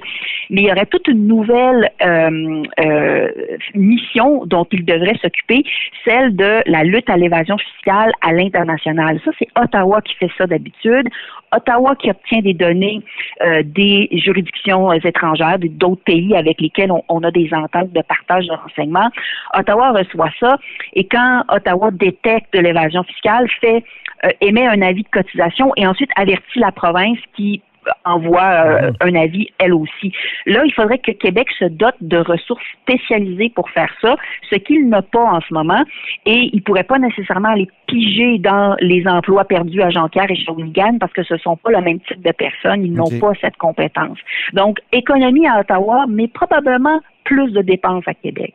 mais 0.50 0.62
il 0.62 0.68
y 0.68 0.70
aurait 0.72 0.86
toute 0.86 1.08
une 1.08 1.26
nouvelle 1.26 1.90
euh, 2.02 2.62
euh, 2.80 3.28
mission 3.74 4.46
dont 4.46 4.66
il 4.70 4.84
devrait 4.84 5.18
s'occuper, 5.20 5.64
celle 6.04 6.36
de 6.36 6.62
la 6.66 6.84
lutte 6.84 7.10
à 7.10 7.16
l'évasion 7.16 7.56
fiscale 7.58 8.12
à 8.20 8.32
l'international. 8.32 9.20
Ça, 9.24 9.32
c'est 9.38 9.48
Ottawa 9.56 10.00
qui 10.02 10.14
fait 10.14 10.30
ça 10.38 10.46
d'habitude. 10.46 11.08
Ottawa 11.54 11.94
qui 11.96 12.10
obtient 12.10 12.40
des 12.40 12.54
données 12.54 13.00
euh, 13.42 13.62
des 13.64 14.08
juridictions 14.12 14.92
étrangères, 14.92 15.58
d'autres 15.58 16.02
pays 16.04 16.34
avec 16.36 16.60
lesquels 16.60 16.90
on, 17.08 17.22
a 17.22 17.30
des 17.30 17.48
ententes 17.52 17.92
de 17.92 18.02
partage 18.02 18.46
de 18.46 18.52
renseignements. 18.52 19.10
Ottawa 19.54 19.92
reçoit 19.92 20.30
ça 20.40 20.56
et 20.94 21.04
quand 21.04 21.42
Ottawa 21.48 21.90
détecte 21.90 22.52
de 22.54 22.60
l'évasion 22.60 23.02
fiscale, 23.04 23.48
fait 23.60 23.84
euh, 24.24 24.30
émet 24.40 24.66
un 24.66 24.82
avis 24.82 25.02
de 25.02 25.08
cotisation 25.08 25.72
et 25.76 25.86
ensuite 25.86 26.10
avertit 26.16 26.58
la 26.58 26.72
province 26.72 27.18
qui 27.36 27.62
envoie 28.04 28.42
euh, 28.42 28.90
Mhm. 28.90 28.94
un 29.00 29.14
avis 29.20 29.48
elle 29.58 29.74
aussi. 29.74 30.12
Là, 30.46 30.62
il 30.64 30.72
faudrait 30.72 30.98
que 30.98 31.12
Québec 31.12 31.48
se 31.58 31.64
dote 31.66 31.96
de 32.00 32.18
ressources 32.18 32.64
spécialisées 32.82 33.50
pour 33.54 33.70
faire 33.70 33.92
ça, 34.00 34.16
ce 34.50 34.56
qu'il 34.56 34.88
n'a 34.88 35.02
pas 35.02 35.24
en 35.24 35.40
ce 35.40 35.52
moment, 35.52 35.82
et 36.26 36.50
il 36.52 36.62
pourrait 36.62 36.84
pas 36.84 36.98
nécessairement 36.98 37.48
aller 37.50 37.68
piger 37.86 38.38
dans 38.38 38.76
les 38.80 39.06
emplois 39.06 39.44
perdus 39.44 39.82
à 39.82 39.90
Jonquière 39.90 40.30
et 40.30 40.36
Shawinigan 40.36 40.98
parce 40.98 41.12
que 41.12 41.22
ce 41.22 41.36
sont 41.38 41.56
pas 41.56 41.70
le 41.70 41.80
même 41.80 42.00
type 42.00 42.22
de 42.22 42.32
personnes, 42.32 42.84
ils 42.84 42.92
n'ont 42.92 43.10
pas 43.20 43.32
cette 43.40 43.56
compétence. 43.56 44.18
Donc, 44.52 44.78
économie 44.92 45.46
à 45.46 45.60
Ottawa, 45.60 46.06
mais 46.08 46.28
probablement 46.28 47.00
plus 47.24 47.52
de 47.52 47.62
dépenses 47.62 48.04
à 48.06 48.14
Québec. 48.14 48.54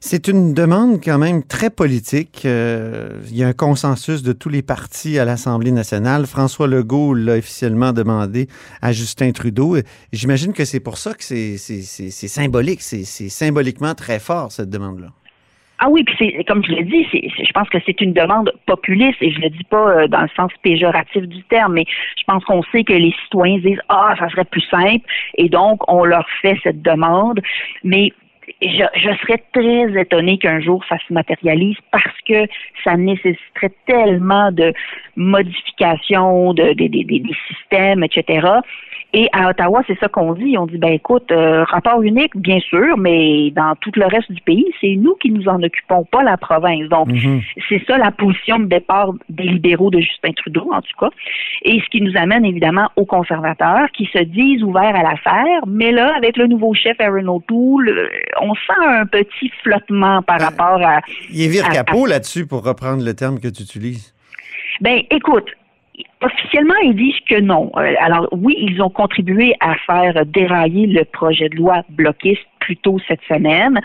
C'est 0.00 0.28
une 0.28 0.54
demande 0.54 1.00
quand 1.02 1.18
même 1.18 1.42
très 1.42 1.70
politique. 1.70 2.42
Euh, 2.44 3.20
il 3.30 3.36
y 3.36 3.44
a 3.44 3.48
un 3.48 3.52
consensus 3.52 4.22
de 4.22 4.32
tous 4.32 4.48
les 4.48 4.62
partis 4.62 5.18
à 5.18 5.24
l'Assemblée 5.24 5.72
nationale. 5.72 6.26
François 6.26 6.66
Legault 6.66 7.14
l'a 7.14 7.34
officiellement 7.34 7.92
demandé 7.92 8.48
à 8.80 8.92
Justin 8.92 9.32
Trudeau. 9.32 9.76
J'imagine 10.12 10.52
que 10.52 10.64
c'est 10.64 10.80
pour 10.80 10.98
ça 10.98 11.14
que 11.14 11.22
c'est 11.22 11.56
symbolique. 11.56 12.80
C'est 12.82 13.04
symboliquement 13.04 13.94
très 13.94 14.18
fort, 14.18 14.52
cette 14.52 14.70
demande-là. 14.70 15.08
Ah 15.80 15.88
oui, 15.88 16.02
puis 16.02 16.16
c'est 16.18 16.44
comme 16.44 16.64
je 16.64 16.72
l'ai 16.72 16.82
dit, 16.82 17.06
je 17.12 17.52
pense 17.52 17.68
que 17.68 17.78
c'est 17.86 18.00
une 18.00 18.12
demande 18.12 18.52
populiste 18.66 19.18
et 19.20 19.30
je 19.30 19.40
le 19.40 19.48
dis 19.48 19.62
pas 19.62 19.90
euh, 19.90 20.08
dans 20.08 20.22
le 20.22 20.28
sens 20.36 20.50
péjoratif 20.62 21.22
du 21.22 21.44
terme, 21.44 21.74
mais 21.74 21.84
je 22.18 22.24
pense 22.26 22.44
qu'on 22.44 22.64
sait 22.72 22.82
que 22.82 22.92
les 22.92 23.14
citoyens 23.22 23.58
disent 23.58 23.80
ah 23.88 24.14
ça 24.18 24.28
serait 24.28 24.44
plus 24.44 24.66
simple 24.68 25.06
et 25.36 25.48
donc 25.48 25.80
on 25.88 26.04
leur 26.04 26.26
fait 26.42 26.58
cette 26.64 26.82
demande, 26.82 27.40
mais 27.84 28.12
je, 28.60 28.84
je 28.94 29.16
serais 29.22 29.42
très 29.52 30.00
étonnée 30.00 30.38
qu'un 30.38 30.60
jour 30.60 30.84
ça 30.88 30.96
se 31.06 31.12
matérialise 31.12 31.76
parce 31.92 32.16
que 32.26 32.46
ça 32.82 32.96
nécessiterait 32.96 33.72
tellement 33.86 34.50
de 34.52 34.72
modifications 35.16 36.54
de, 36.54 36.72
des- 36.72 36.88
systèmes, 37.48 38.02
etc. 38.02 38.46
Et 39.14 39.26
à 39.32 39.48
Ottawa, 39.48 39.82
c'est 39.86 39.98
ça 39.98 40.08
qu'on 40.08 40.34
dit. 40.34 40.56
On 40.58 40.66
dit, 40.66 40.76
ben 40.76 40.92
écoute, 40.92 41.32
euh, 41.32 41.64
rapport 41.64 42.02
unique, 42.02 42.36
bien 42.36 42.60
sûr, 42.60 42.98
mais 42.98 43.50
dans 43.52 43.74
tout 43.80 43.90
le 43.96 44.04
reste 44.04 44.30
du 44.30 44.40
pays, 44.42 44.66
c'est 44.82 44.96
nous 44.96 45.14
qui 45.14 45.30
nous 45.30 45.48
en 45.48 45.62
occupons, 45.62 46.04
pas 46.04 46.22
la 46.22 46.36
province. 46.36 46.86
Donc, 46.90 47.08
Mhm. 47.08 47.40
c'est 47.70 47.82
ça 47.86 47.96
la 47.96 48.10
position 48.10 48.58
de 48.58 48.66
départ 48.66 49.12
des 49.30 49.44
libéraux 49.44 49.90
de 49.90 49.98
Justin 49.98 50.32
Trudeau, 50.32 50.68
en 50.72 50.82
tout 50.82 50.96
cas. 51.00 51.08
Et 51.62 51.80
ce 51.80 51.88
qui 51.88 52.02
nous 52.02 52.16
amène 52.18 52.44
évidemment 52.44 52.90
aux 52.96 53.06
conservateurs 53.06 53.88
qui 53.96 54.10
se 54.12 54.18
disent 54.22 54.62
ouverts 54.62 54.94
à 54.94 55.02
l'affaire, 55.02 55.66
mais 55.66 55.90
là, 55.90 56.14
avec 56.14 56.36
le 56.36 56.46
nouveau 56.46 56.74
chef 56.74 57.00
Aaron 57.00 57.28
O'Toole, 57.28 57.88
euh, 57.88 58.08
on 58.42 58.54
sent 58.54 58.84
un 58.86 59.06
petit 59.06 59.50
flottement 59.62 60.20
par 60.20 60.38
rapport 60.40 60.82
à... 60.86 61.00
Il 61.32 61.42
est 61.42 61.48
vire 61.48 61.68
capot 61.70 62.04
là-dessus, 62.04 62.46
pour 62.46 62.62
reprendre 62.62 63.02
le 63.02 63.14
terme 63.14 63.40
que 63.40 63.48
tu 63.48 63.62
utilises. 63.62 64.14
Ben, 64.82 65.00
écoute, 65.10 65.50
officiellement, 66.22 66.74
ils 66.82 66.94
disent 66.94 67.20
que 67.28 67.40
non. 67.40 67.70
Euh, 67.76 67.94
alors, 68.00 68.28
oui, 68.32 68.56
ils 68.58 68.82
ont 68.82 68.90
contribué 68.90 69.54
à 69.60 69.74
faire 69.86 70.26
dérailler 70.26 70.86
le 70.86 71.04
projet 71.04 71.48
de 71.48 71.56
loi 71.56 71.82
bloquiste 71.90 72.46
plus 72.68 72.76
tôt 72.76 72.98
cette 73.08 73.22
semaine. 73.32 73.80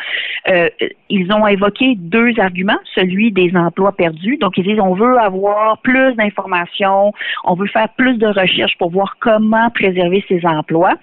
Euh, 0.50 0.68
ils 1.10 1.32
ont 1.32 1.48
évoqué 1.48 1.96
deux 1.98 2.32
arguments, 2.38 2.82
celui 2.96 3.32
des 3.32 3.50
emplois 3.56 3.94
perdus. 3.94 4.36
Donc, 4.42 4.58
ils 4.58 4.66
disent 4.66 4.80
on 4.82 4.94
veut 4.94 5.18
avoir 5.18 5.78
plus 5.78 6.14
d'informations, 6.16 7.14
on 7.46 7.54
veut 7.56 7.68
faire 7.68 7.88
plus 7.96 8.18
de 8.18 8.28
recherches 8.28 8.78
pour 8.78 8.90
voir 8.92 9.16
comment 9.22 9.70
préserver 9.70 10.22
ces 10.28 10.42
emplois. 10.46 10.96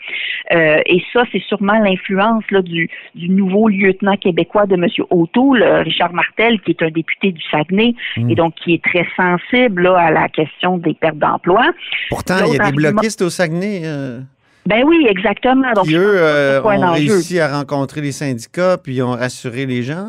Euh, 0.53 0.81
et 0.85 1.03
ça, 1.13 1.23
c'est 1.33 1.43
sûrement 1.51 1.79
l'influence 1.79 2.45
du, 2.65 2.91
du 3.15 3.29
nouveau 3.31 3.69
lieutenant 3.69 4.17
québécois 4.17 4.67
de 4.67 4.75
M. 4.75 4.87
O'Toole, 5.11 5.63
euh, 5.63 5.81
Richard 5.83 6.13
Martel, 6.13 6.61
qui 6.61 6.73
est 6.73 6.83
un 6.83 6.91
député 6.91 7.33
du 7.33 7.43
Saguenay 7.51 7.95
Mm. 8.17 8.31
et 8.31 8.35
donc 8.35 8.55
qui 8.57 8.75
est 8.75 8.83
très 8.83 9.07
sensible 9.17 9.83
là, 9.85 9.97
à 9.97 10.11
la 10.11 10.29
question 10.29 10.77
des 10.79 10.95
pertes 10.95 11.19
d'emploi. 11.19 11.63
Pourtant, 12.09 12.35
il 12.47 12.53
y 12.53 12.57
a 12.57 12.59
des 12.59 12.61
argument- 12.61 12.93
bloquistes 12.93 13.23
au 13.23 13.31
Saguenay 13.31 13.83
euh, 13.85 14.21
Ben 14.67 14.83
oui, 14.87 15.07
exactement. 15.09 15.73
Donc, 15.75 15.87
eux, 15.89 16.15
euh, 16.17 16.61
ont 16.63 16.93
réussi 17.15 17.41
à 17.41 17.49
rencontrer 17.59 18.01
les 18.01 18.13
syndicats 18.13 18.77
puis 18.83 19.03
ont 19.03 19.13
rassuré 19.13 19.67
les 19.67 19.83
gens. 19.83 20.09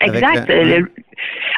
Exact. 0.00 0.48
la- 0.48 0.64
le- 0.78 0.90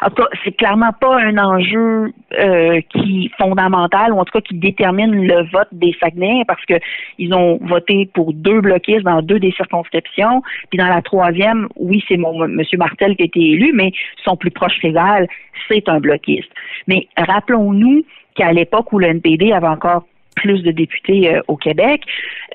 en 0.03 0.09
tout 0.09 0.15
cas, 0.21 0.27
c'est 0.45 0.55
clairement 0.55 0.93
pas 0.93 1.17
un 1.19 1.37
enjeu 1.39 2.13
euh, 2.39 2.79
qui 2.91 3.31
fondamental 3.37 4.13
ou 4.13 4.19
en 4.19 4.25
tout 4.25 4.31
cas 4.31 4.41
qui 4.41 4.53
détermine 4.53 5.25
le 5.27 5.41
vote 5.51 5.67
des 5.71 5.93
Saguenayens 5.99 6.43
parce 6.47 6.63
que 6.65 6.75
ils 7.17 7.33
ont 7.33 7.57
voté 7.63 8.07
pour 8.13 8.31
deux 8.31 8.61
bloquistes 8.61 9.01
dans 9.01 9.23
deux 9.23 9.39
des 9.39 9.51
circonscriptions. 9.53 10.43
Puis 10.69 10.77
dans 10.77 10.87
la 10.87 11.01
troisième, 11.01 11.67
oui, 11.75 12.03
c'est 12.07 12.15
mon 12.17 12.47
Monsieur 12.47 12.77
Martel 12.77 13.15
qui 13.15 13.23
a 13.23 13.25
été 13.25 13.39
élu, 13.41 13.71
mais 13.73 13.91
son 14.23 14.37
plus 14.37 14.51
proche 14.51 14.77
rival, 14.83 15.27
c'est 15.67 15.89
un 15.89 15.99
bloquiste. 15.99 16.49
Mais 16.87 17.07
rappelons-nous 17.17 18.03
qu'à 18.35 18.53
l'époque 18.53 18.93
où 18.93 18.99
le 18.99 19.07
NPD 19.07 19.51
avait 19.51 19.67
encore 19.67 20.05
plus 20.37 20.61
de 20.61 20.71
députés 20.71 21.33
euh, 21.33 21.41
au 21.47 21.57
Québec. 21.57 22.01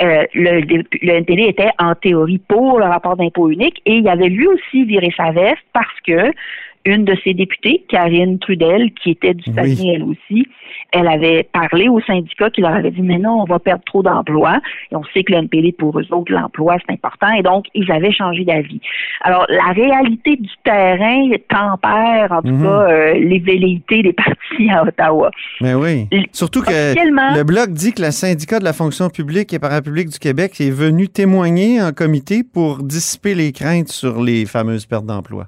Euh, 0.00 0.24
le, 0.34 0.60
le 0.60 1.12
NPD 1.12 1.42
était 1.42 1.70
en 1.78 1.94
théorie 1.94 2.38
pour 2.38 2.78
le 2.78 2.86
rapport 2.86 3.16
d'impôt 3.16 3.50
unique 3.50 3.82
et 3.84 3.96
il 3.96 4.08
avait 4.08 4.28
lui 4.28 4.46
aussi 4.46 4.84
viré 4.84 5.12
sa 5.16 5.32
veste 5.32 5.66
parce 5.72 6.00
que 6.06 6.32
une 6.84 7.04
de 7.04 7.14
ses 7.24 7.34
députées, 7.34 7.84
Karine 7.88 8.38
Trudel, 8.38 8.90
qui 8.92 9.10
était 9.10 9.34
du 9.34 9.44
Oui. 9.48 9.54
Saguenay 9.54 9.94
elle 9.94 10.02
aussi, 10.04 10.46
elle 10.92 11.06
avait 11.08 11.44
parlé 11.44 11.88
au 11.88 12.00
syndicat 12.00 12.50
qui 12.50 12.60
leur 12.60 12.72
avait 12.74 12.90
dit 12.90 13.02
mais 13.02 13.18
non, 13.18 13.40
on 13.40 13.44
va 13.44 13.58
perdre 13.58 13.82
trop 13.84 14.02
d'emplois. 14.02 14.60
Et 14.90 14.96
on 14.96 15.04
sait 15.14 15.22
que 15.22 15.32
le 15.32 15.38
NPD, 15.38 15.72
pour 15.72 15.98
eux 15.98 16.06
autres, 16.10 16.32
l'emploi, 16.32 16.76
c'est 16.86 16.92
important. 16.92 17.32
Et 17.34 17.42
donc, 17.42 17.66
ils 17.74 17.90
avaient 17.90 18.12
changé 18.12 18.44
d'avis. 18.44 18.80
Alors, 19.22 19.46
la 19.48 19.72
réalité 19.72 20.36
du 20.36 20.50
terrain 20.64 21.28
tempère, 21.48 22.32
en 22.32 22.42
tout 22.42 22.48
Mhm. 22.48 22.62
cas, 22.62 22.68
euh, 22.90 23.14
les 23.14 23.38
velléités 23.38 24.02
des 24.02 24.12
partis 24.12 24.70
à 24.70 24.82
Ottawa. 24.84 25.30
Mais 25.60 25.74
oui. 25.74 26.08
L- 26.10 26.26
Surtout 26.32 26.62
que 26.62 26.70
le 26.72 27.42
Bloc 27.44 27.70
dit 27.70 27.92
que 27.92 28.02
le 28.02 28.10
syndicat 28.10 28.58
de 28.58 28.64
la 28.64 28.72
fonction 28.72 29.08
publique 29.08 29.52
et 29.52 29.58
parapublique 29.58 30.08
du 30.08 30.18
Québec 30.18 30.60
est 30.60 30.70
venu 30.70 31.08
témoigner 31.08 31.80
en 31.80 31.92
comité 31.92 32.42
pour 32.44 32.82
dissiper 32.82 33.34
les 33.34 33.52
craintes 33.52 33.88
sur 33.88 34.20
les 34.22 34.46
fameuses 34.46 34.86
pertes 34.86 35.06
d'emploi. 35.06 35.46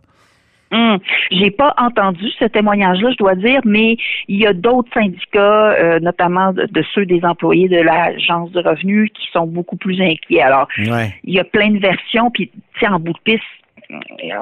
Hum, 0.75 0.99
J'ai 1.31 1.51
pas 1.53 1.73
entendu 1.79 2.29
ce 2.39 2.47
témoignage-là, 2.47 3.11
je 3.13 3.17
dois 3.17 3.37
dire, 3.37 3.61
mais 3.65 3.97
il 4.29 4.41
y 4.41 4.47
a 4.47 4.53
d'autres 4.53 4.93
syndicats, 4.93 5.71
euh, 5.73 6.01
notamment 6.01 6.53
de, 6.53 6.67
de 6.67 6.85
ceux 6.95 7.07
des 7.07 7.25
employés 7.25 7.69
de 7.69 7.77
l'Agence 7.81 8.51
de 8.53 8.61
revenus, 8.61 9.11
qui 9.15 9.29
sont 9.33 9.47
beaucoup 9.47 9.77
plus 9.77 10.01
inquiets. 10.03 10.43
Alors, 10.43 10.67
Ouais. 10.79 11.15
il 11.25 11.33
y 11.35 11.39
a 11.39 11.45
plein 11.45 11.71
de 11.71 11.79
versions, 11.79 12.31
puis 12.31 12.51
en 12.87 12.99
bout 12.99 13.13
de 13.13 13.19
piste, 13.25 13.45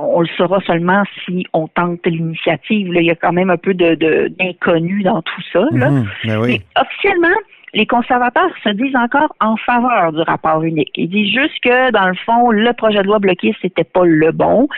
on 0.00 0.20
le 0.20 0.28
saura 0.36 0.60
seulement 0.66 1.02
si 1.24 1.44
on 1.52 1.66
tente 1.68 2.06
l'initiative. 2.06 2.92
Il 2.94 3.02
y 3.04 3.10
a 3.10 3.14
quand 3.16 3.32
même 3.32 3.50
un 3.50 3.56
peu 3.56 3.74
de 3.74 3.94
de- 3.96 4.28
d'inconnu 4.38 5.02
dans 5.02 5.20
tout 5.20 5.42
ça. 5.52 5.64
Là. 5.72 5.90
Mhm. 5.90 6.06
Ben 6.24 6.40
oui. 6.40 6.48
Mais 6.74 6.80
officiellement, 6.80 7.36
les 7.74 7.86
conservateurs 7.86 8.50
se 8.62 8.68
disent 8.70 8.96
encore 8.96 9.34
en 9.40 9.56
faveur 9.56 10.12
du 10.12 10.20
rapport 10.20 10.62
unique. 10.62 10.92
Ils 10.96 11.08
disent 11.08 11.32
juste 11.32 11.58
que, 11.62 11.90
dans 11.90 12.08
le 12.08 12.14
fond, 12.14 12.50
le 12.50 12.72
projet 12.74 12.98
de 12.98 13.06
loi 13.06 13.18
bloqué, 13.18 13.54
c'était 13.62 13.84
pas 13.84 14.04
le 14.04 14.30
bon. 14.32 14.68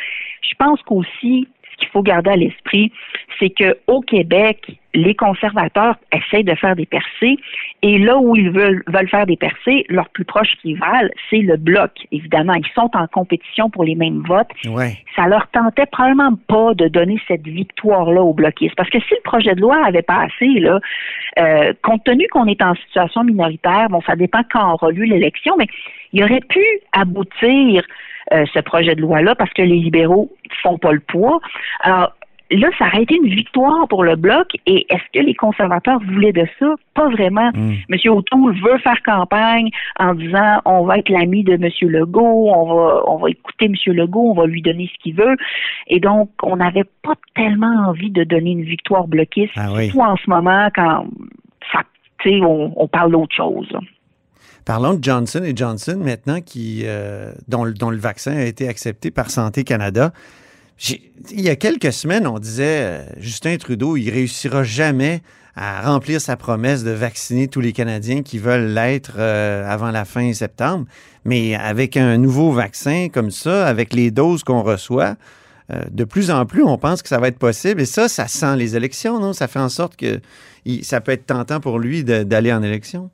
Je 0.43 0.55
pense 0.59 0.81
qu'aussi, 0.83 1.49
faut 1.95 2.03
garder 2.03 2.31
à 2.31 2.37
l'esprit, 2.37 2.93
c'est 3.39 3.51
que 3.51 3.79
au 3.87 4.01
Québec, 4.01 4.79
les 4.95 5.15
conservateurs 5.15 5.97
essayent 6.13 6.45
de 6.45 6.55
faire 6.55 6.77
des 6.77 6.87
percées 6.87 7.37
et 7.83 7.99
là 7.99 8.19
où 8.19 8.37
ils 8.37 8.51
veulent, 8.51 8.83
veulent 8.87 9.09
faire 9.09 9.27
des 9.27 9.37
percées, 9.37 9.85
leur 9.89 10.09
plus 10.11 10.25
proche 10.25 10.55
rival, 10.63 11.11
c'est 11.31 11.41
le 11.41 11.57
bloc. 11.57 11.91
Évidemment, 12.13 12.55
ils 12.55 12.67
sont 12.75 12.91
en 12.95 13.07
compétition 13.07 13.71
pour 13.71 13.85
les 13.85 13.95
mêmes 13.95 14.23
votes 14.27 14.51
Ouais. 14.69 14.99
ça 15.17 15.27
leur 15.27 15.49
tentait 15.49 15.87
probablement 15.87 16.37
pas 16.49 16.75
de 16.75 16.89
donner 16.89 17.21
cette 17.29 17.47
victoire-là 17.47 18.23
aux 18.23 18.35
bloquistes. 18.35 18.75
Parce 18.77 18.91
que 18.91 19.01
si 19.01 19.15
le 19.15 19.23
projet 19.23 19.55
de 19.55 19.61
loi 19.61 19.77
avait 19.85 20.03
passé, 20.03 20.47
là, 20.61 20.81
euh, 21.39 21.73
compte 21.83 22.05
tenu 22.05 22.27
qu'on 22.29 22.47
est 22.47 22.63
en 22.63 22.75
situation 22.75 23.25
minoritaire, 23.25 23.89
bon, 23.89 24.01
ça 24.03 24.17
dépend 24.17 24.43
quand 24.51 24.75
aura 24.75 24.91
lieu 24.91 25.05
l'élection, 25.05 25.57
mais 25.57 25.67
il 26.13 26.23
aurait 26.23 26.43
pu 26.49 26.65
aboutir 26.93 27.85
euh, 28.33 28.45
ce 28.53 28.61
projet 28.61 28.95
de 28.95 29.01
loi-là 29.01 29.35
parce 29.35 29.53
que 29.53 29.63
les 29.63 29.77
libéraux 29.77 30.31
font 30.63 30.79
pas 30.79 30.93
le 30.93 31.01
poids. 31.01 31.41
Alors, 31.81 32.13
là, 32.51 32.69
ça 32.79 32.87
aurait 32.87 33.03
été 33.03 33.17
une 33.17 33.29
victoire 33.29 33.87
pour 33.89 34.05
le 34.05 34.17
bloc. 34.17 34.49
Et 34.67 34.87
est-ce 34.89 35.03
que 35.13 35.25
les 35.25 35.35
conservateurs 35.35 35.99
voulaient 36.01 36.33
de 36.33 36.47
ça? 36.59 36.67
Pas 36.95 37.09
vraiment. 37.09 37.51
Mm. 37.55 37.73
M. 37.91 37.99
O'Toole 38.13 38.55
veut 38.61 38.79
faire 38.79 39.03
campagne 39.03 39.69
en 39.99 40.15
disant 40.15 40.61
on 40.65 40.85
va 40.85 40.99
être 40.99 41.09
l'ami 41.09 41.43
de 41.45 41.55
M. 41.55 41.69
Legault, 41.91 42.51
on 42.55 42.75
va, 42.75 43.03
on 43.07 43.17
va 43.17 43.31
écouter 43.31 43.67
M. 43.67 43.75
Legault, 43.95 44.31
on 44.31 44.35
va 44.35 44.47
lui 44.47 44.63
donner 44.63 44.91
ce 44.93 45.03
qu'il 45.03 45.15
veut. 45.17 45.37
Et 45.89 46.01
donc, 46.01 46.31
on 46.43 46.57
n'avait 46.57 46.85
pas 47.03 47.15
tellement 47.35 47.89
envie 47.89 48.11
de 48.11 48.25
donner 48.25 48.53
une 48.53 48.65
victoire 48.65 49.07
bloquiste, 49.07 49.53
Ah 49.57 49.69
oui. 49.75 49.87
surtout 49.87 50.01
en 50.05 50.17
ce 50.17 50.31
moment 50.31 50.69
quand 50.75 51.07
ça, 51.73 51.81
tu 52.23 52.31
sais, 52.31 52.41
on, 52.43 52.73
on 52.77 52.89
parle 52.89 53.13
d'autre 53.13 53.35
chose. 53.35 53.69
Parlons 54.65 54.95
de 54.95 55.05
Johnson 55.05 55.43
et 55.45 55.55
Johnson 55.55 55.99
maintenant, 56.03 56.41
qui, 56.41 56.83
euh, 56.85 57.33
dont, 57.49 57.65
le- 57.65 57.75
dont 57.75 57.91
le 57.91 57.99
vaccin 57.99 58.37
a 58.37 58.45
été 58.45 58.69
accepté 58.69 59.11
par 59.11 59.31
Santé 59.31 59.63
Canada. 59.65 60.13
Il 61.31 61.41
y 61.41 61.51
a 61.51 61.57
quelques 61.57 61.93
semaines, 61.93 62.27
on 62.27 62.39
disait 62.39 62.81
euh, 62.81 63.03
Justin 63.19 63.57
Trudeau, 63.59 63.97
il 63.97 64.11
réussira 64.11 64.65
jamais 64.65 65.23
à 65.55 65.83
remplir 65.83 66.21
sa 66.21 66.37
promesse 66.37 66.83
de 66.83 66.91
vacciner 66.91 67.47
tous 67.47 67.61
les 67.61 67.73
Canadiens 67.73 68.23
qui 68.23 68.39
veulent 68.39 68.73
l'être 68.73 69.13
euh, 69.19 69.71
avant 69.71 69.93
la 69.93 70.05
fin 70.05 70.33
septembre. 70.33 70.87
Mais 71.25 71.55
avec 71.55 71.97
un 71.97 72.17
nouveau 72.19 72.51
vaccin 72.51 73.09
comme 73.13 73.31
ça, 73.31 73.67
avec 73.67 73.93
les 73.93 74.11
doses 74.11 74.43
qu'on 74.43 74.63
reçoit, 74.63 75.15
euh, 75.73 75.83
de 75.91 76.05
plus 76.05 76.31
en 76.31 76.45
plus, 76.45 76.65
on 76.65 76.77
pense 76.77 77.03
que 77.03 77.09
ça 77.09 77.19
va 77.19 77.29
être 77.29 77.39
possible. 77.39 77.81
Et 77.83 77.87
ça, 77.87 78.09
ça 78.09 78.27
sent 78.27 78.57
les 78.57 78.77
élections, 78.77 79.21
non? 79.21 79.33
Ça 79.33 79.47
fait 79.47 79.61
en 79.61 79.69
sorte 79.69 79.95
que 79.97 80.21
ça 80.83 81.01
peut 81.01 81.13
être 81.13 81.27
tentant 81.27 81.61
pour 81.61 81.79
lui 81.79 82.03
d'aller 82.03 82.53
en 82.53 82.63
élection. 82.63 83.11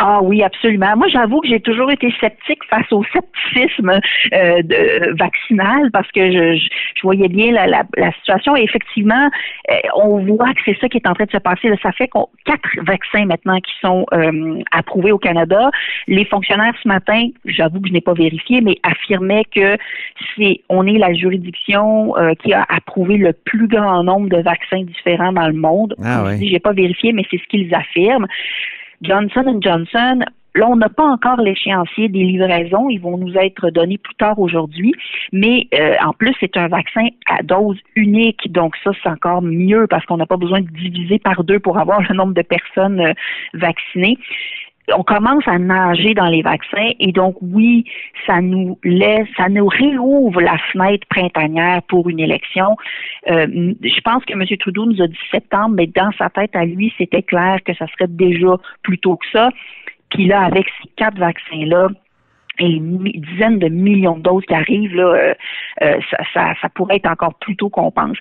Ah 0.00 0.20
oui, 0.22 0.44
absolument. 0.44 0.96
Moi, 0.96 1.08
j'avoue 1.08 1.40
que 1.40 1.48
j'ai 1.48 1.58
toujours 1.58 1.90
été 1.90 2.14
sceptique 2.20 2.62
face 2.70 2.86
au 2.92 3.02
scepticisme 3.12 3.90
euh, 4.32 4.62
de, 4.62 5.18
vaccinal 5.18 5.90
parce 5.92 6.06
que 6.12 6.30
je, 6.30 6.56
je, 6.56 7.02
voyais 7.02 7.26
bien 7.26 7.50
la, 7.50 7.66
la, 7.66 7.82
la, 7.96 8.12
situation 8.12 8.56
et 8.56 8.62
effectivement, 8.62 9.28
euh, 9.72 9.74
on 9.96 10.24
voit 10.24 10.54
que 10.54 10.60
c'est 10.64 10.78
ça 10.80 10.88
qui 10.88 10.98
est 10.98 11.08
en 11.08 11.14
train 11.14 11.24
de 11.24 11.32
se 11.32 11.38
passer. 11.38 11.68
Ça 11.82 11.90
fait 11.90 12.06
qu'on 12.06 12.28
quatre 12.44 12.68
vaccins 12.82 13.24
maintenant 13.26 13.58
qui 13.58 13.72
sont 13.82 14.06
euh, 14.12 14.62
approuvés 14.70 15.10
au 15.10 15.18
Canada. 15.18 15.68
Les 16.06 16.24
fonctionnaires 16.24 16.74
ce 16.80 16.86
matin, 16.86 17.30
j'avoue 17.44 17.80
que 17.80 17.88
je 17.88 17.92
n'ai 17.92 18.00
pas 18.00 18.14
vérifié, 18.14 18.60
mais 18.60 18.76
affirmaient 18.84 19.46
que 19.52 19.76
c'est 20.36 20.60
on 20.68 20.86
est 20.86 20.98
la 20.98 21.12
juridiction 21.12 22.14
qui 22.40 22.52
a 22.52 22.64
approuvé 22.68 23.16
le 23.16 23.32
plus 23.32 23.66
grand 23.66 24.04
nombre 24.04 24.28
de 24.28 24.40
vaccins 24.42 24.82
différents 24.82 25.32
dans 25.32 25.48
le 25.48 25.54
monde. 25.54 25.96
Ah, 26.04 26.24
oui. 26.26 26.48
J'ai 26.48 26.60
pas 26.60 26.72
vérifié, 26.72 27.12
mais 27.12 27.24
c'est 27.30 27.38
ce 27.38 27.48
qu'ils 27.48 27.74
affirment. 27.74 28.28
Johnson 29.02 29.58
Johnson, 29.60 30.24
Là, 30.58 30.66
on 30.68 30.74
n'a 30.74 30.88
pas 30.88 31.04
encore 31.04 31.40
l'échéancier 31.40 32.08
des 32.08 32.24
livraisons. 32.24 32.88
Ils 32.88 33.00
vont 33.00 33.16
nous 33.16 33.34
être 33.36 33.70
donnés 33.70 33.98
plus 33.98 34.14
tard 34.16 34.40
aujourd'hui. 34.40 34.92
Mais 35.32 35.68
euh, 35.72 35.94
en 36.04 36.12
plus, 36.12 36.34
c'est 36.40 36.56
un 36.56 36.66
vaccin 36.66 37.06
à 37.28 37.44
dose 37.44 37.78
unique. 37.94 38.50
Donc 38.50 38.74
ça, 38.82 38.90
c'est 39.00 39.08
encore 39.08 39.40
mieux 39.40 39.86
parce 39.86 40.04
qu'on 40.06 40.16
n'a 40.16 40.26
pas 40.26 40.36
besoin 40.36 40.62
de 40.62 40.66
diviser 40.66 41.20
par 41.20 41.44
deux 41.44 41.60
pour 41.60 41.78
avoir 41.78 42.00
le 42.02 42.12
nombre 42.12 42.34
de 42.34 42.42
personnes 42.42 43.00
euh, 43.00 43.12
vaccinées 43.54 44.18
on 44.94 45.02
commence 45.02 45.46
à 45.46 45.58
nager 45.58 46.14
dans 46.14 46.28
les 46.28 46.42
vaccins 46.42 46.90
et 46.98 47.12
donc 47.12 47.36
oui, 47.40 47.84
ça 48.26 48.40
nous 48.40 48.78
laisse, 48.84 49.28
ça 49.36 49.48
nous 49.48 49.66
réouvre 49.66 50.40
la 50.40 50.58
fenêtre 50.72 51.06
printanière 51.08 51.82
pour 51.88 52.08
une 52.08 52.20
élection. 52.20 52.76
Euh, 53.30 53.46
je 53.82 54.00
pense 54.00 54.24
que 54.24 54.32
M. 54.32 54.44
Trudeau 54.58 54.86
nous 54.86 55.02
a 55.02 55.06
dit 55.06 55.18
septembre, 55.30 55.74
mais 55.76 55.86
dans 55.86 56.10
sa 56.18 56.30
tête 56.30 56.54
à 56.54 56.64
lui, 56.64 56.92
c'était 56.98 57.22
clair 57.22 57.58
que 57.64 57.74
ça 57.74 57.86
serait 57.88 58.08
déjà 58.08 58.56
plus 58.82 58.98
tôt 58.98 59.16
que 59.16 59.26
ça. 59.32 59.50
Puis 60.10 60.26
là, 60.26 60.42
avec 60.42 60.66
ces 60.82 60.88
quatre 60.96 61.18
vaccins-là, 61.18 61.88
et 62.60 62.66
les 62.66 62.80
dizaines 62.80 63.58
de 63.60 63.68
millions 63.68 64.16
de 64.16 64.22
doses 64.22 64.44
qui 64.46 64.54
arrivent, 64.54 64.94
là, 64.94 65.14
euh, 65.14 65.34
euh, 65.82 66.00
ça, 66.10 66.18
ça, 66.34 66.54
ça, 66.60 66.68
pourrait 66.70 66.96
être 66.96 67.08
encore 67.08 67.34
plus 67.34 67.54
tôt 67.54 67.68
qu'on 67.68 67.92
pense 67.92 68.18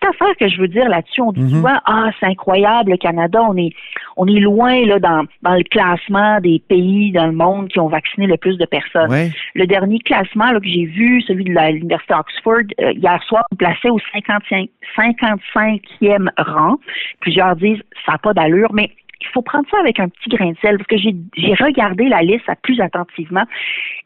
petite 0.00 0.14
affaire 0.14 0.36
que 0.38 0.48
je 0.48 0.60
veux 0.60 0.68
dire 0.68 0.88
là-dessus, 0.88 1.20
on 1.20 1.32
dit 1.32 1.40
mhm. 1.40 1.50
souvent 1.50 1.76
ah 1.84 2.10
c'est 2.18 2.26
incroyable 2.26 2.92
le 2.92 2.96
Canada, 2.96 3.40
on 3.42 3.56
est 3.56 3.70
on 4.16 4.26
est 4.26 4.40
loin 4.40 4.84
là 4.84 4.98
dans 4.98 5.24
dans 5.42 5.54
le 5.54 5.64
classement 5.64 6.40
des 6.40 6.62
pays 6.68 7.12
dans 7.12 7.26
le 7.26 7.32
monde 7.32 7.68
qui 7.68 7.78
ont 7.80 7.88
vacciné 7.88 8.26
le 8.26 8.36
plus 8.36 8.58
de 8.58 8.66
personnes. 8.66 9.30
Le 9.54 9.66
dernier 9.66 9.98
classement 10.00 10.52
là, 10.52 10.60
que 10.60 10.68
j'ai 10.68 10.84
vu, 10.84 11.22
celui 11.22 11.44
de 11.44 11.50
l'université 11.50 12.14
Oxford 12.14 12.64
euh, 12.80 12.92
hier 12.92 13.22
soir, 13.24 13.44
on 13.52 13.56
plaçait 13.56 13.90
au 13.90 13.98
55 14.12 14.68
55e 14.96 16.28
rang. 16.38 16.76
Plusieurs 17.20 17.56
disent 17.56 17.82
ça 18.06 18.12
n'a 18.12 18.18
pas 18.18 18.32
d'allure, 18.32 18.72
mais 18.72 18.90
il 19.20 19.26
faut 19.28 19.42
prendre 19.42 19.66
ça 19.70 19.78
avec 19.80 19.98
un 19.98 20.08
petit 20.08 20.28
grain 20.28 20.50
de 20.50 20.56
sel 20.62 20.78
parce 20.78 20.86
que 20.86 20.96
j'ai 20.96 21.54
regardé 21.54 22.08
la 22.08 22.22
liste 22.22 22.44
plus 22.62 22.80
attentivement. 22.80 23.44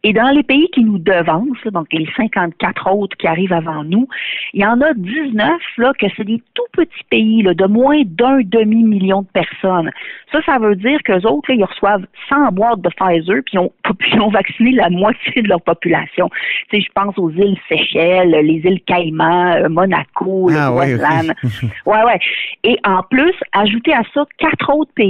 Et 0.03 0.12
dans 0.12 0.31
les 0.31 0.42
pays 0.42 0.68
qui 0.72 0.83
nous 0.83 0.98
devancent, 0.98 1.66
donc 1.66 1.87
les 1.92 2.09
54 2.16 2.90
autres 2.90 3.16
qui 3.16 3.27
arrivent 3.27 3.53
avant 3.53 3.85
nous, 3.85 4.09
il 4.55 4.62
y 4.62 4.66
en 4.66 4.81
a 4.81 4.92
19 4.94 5.61
là, 5.79 5.92
que 5.98 6.07
c'est 6.16 6.25
des 6.25 6.42
tout 6.55 6.64
petits 6.72 7.05
pays 7.11 7.42
là, 7.42 7.55
de 7.55 7.66
moins 7.66 8.03
d'un 8.05 8.40
demi-million 8.42 9.22
de 9.22 9.29
personnes. 9.29 9.90
Ça, 10.33 10.40
ça 10.46 10.59
veut 10.59 10.77
dire 10.77 10.98
qu'eux 11.05 11.22
autres, 11.27 11.51
là, 11.51 11.57
ils 11.57 11.64
reçoivent 11.64 12.07
100 12.29 12.53
boîtes 12.53 12.81
de 12.81 12.88
Pfizer 12.88 13.42
puis 13.44 13.55
ils 13.55 13.59
ont, 13.59 13.72
puis 13.98 14.18
ont 14.18 14.31
vacciné 14.31 14.72
la 14.72 14.88
moitié 14.88 15.42
de 15.42 15.48
leur 15.48 15.61
population. 15.61 16.31
Tu 16.70 16.79
sais, 16.79 16.87
je 16.87 16.92
pense 16.94 17.16
aux 17.18 17.31
îles 17.31 17.59
Seychelles, 17.68 18.31
les 18.31 18.62
îles 18.64 18.81
Caïmans, 18.87 19.57
euh, 19.57 19.68
Monaco, 19.68 20.48
le 20.48 20.57
ah, 20.57 20.72
ouais, 20.72 20.94
ouais, 21.87 22.05
ouais. 22.05 22.18
Et 22.64 22.79
en 22.85 23.03
plus, 23.03 23.35
ajouter 23.53 23.92
à 23.92 24.03
ça 24.14 24.25
quatre 24.38 24.75
autres 24.75 24.92
pays 24.94 25.02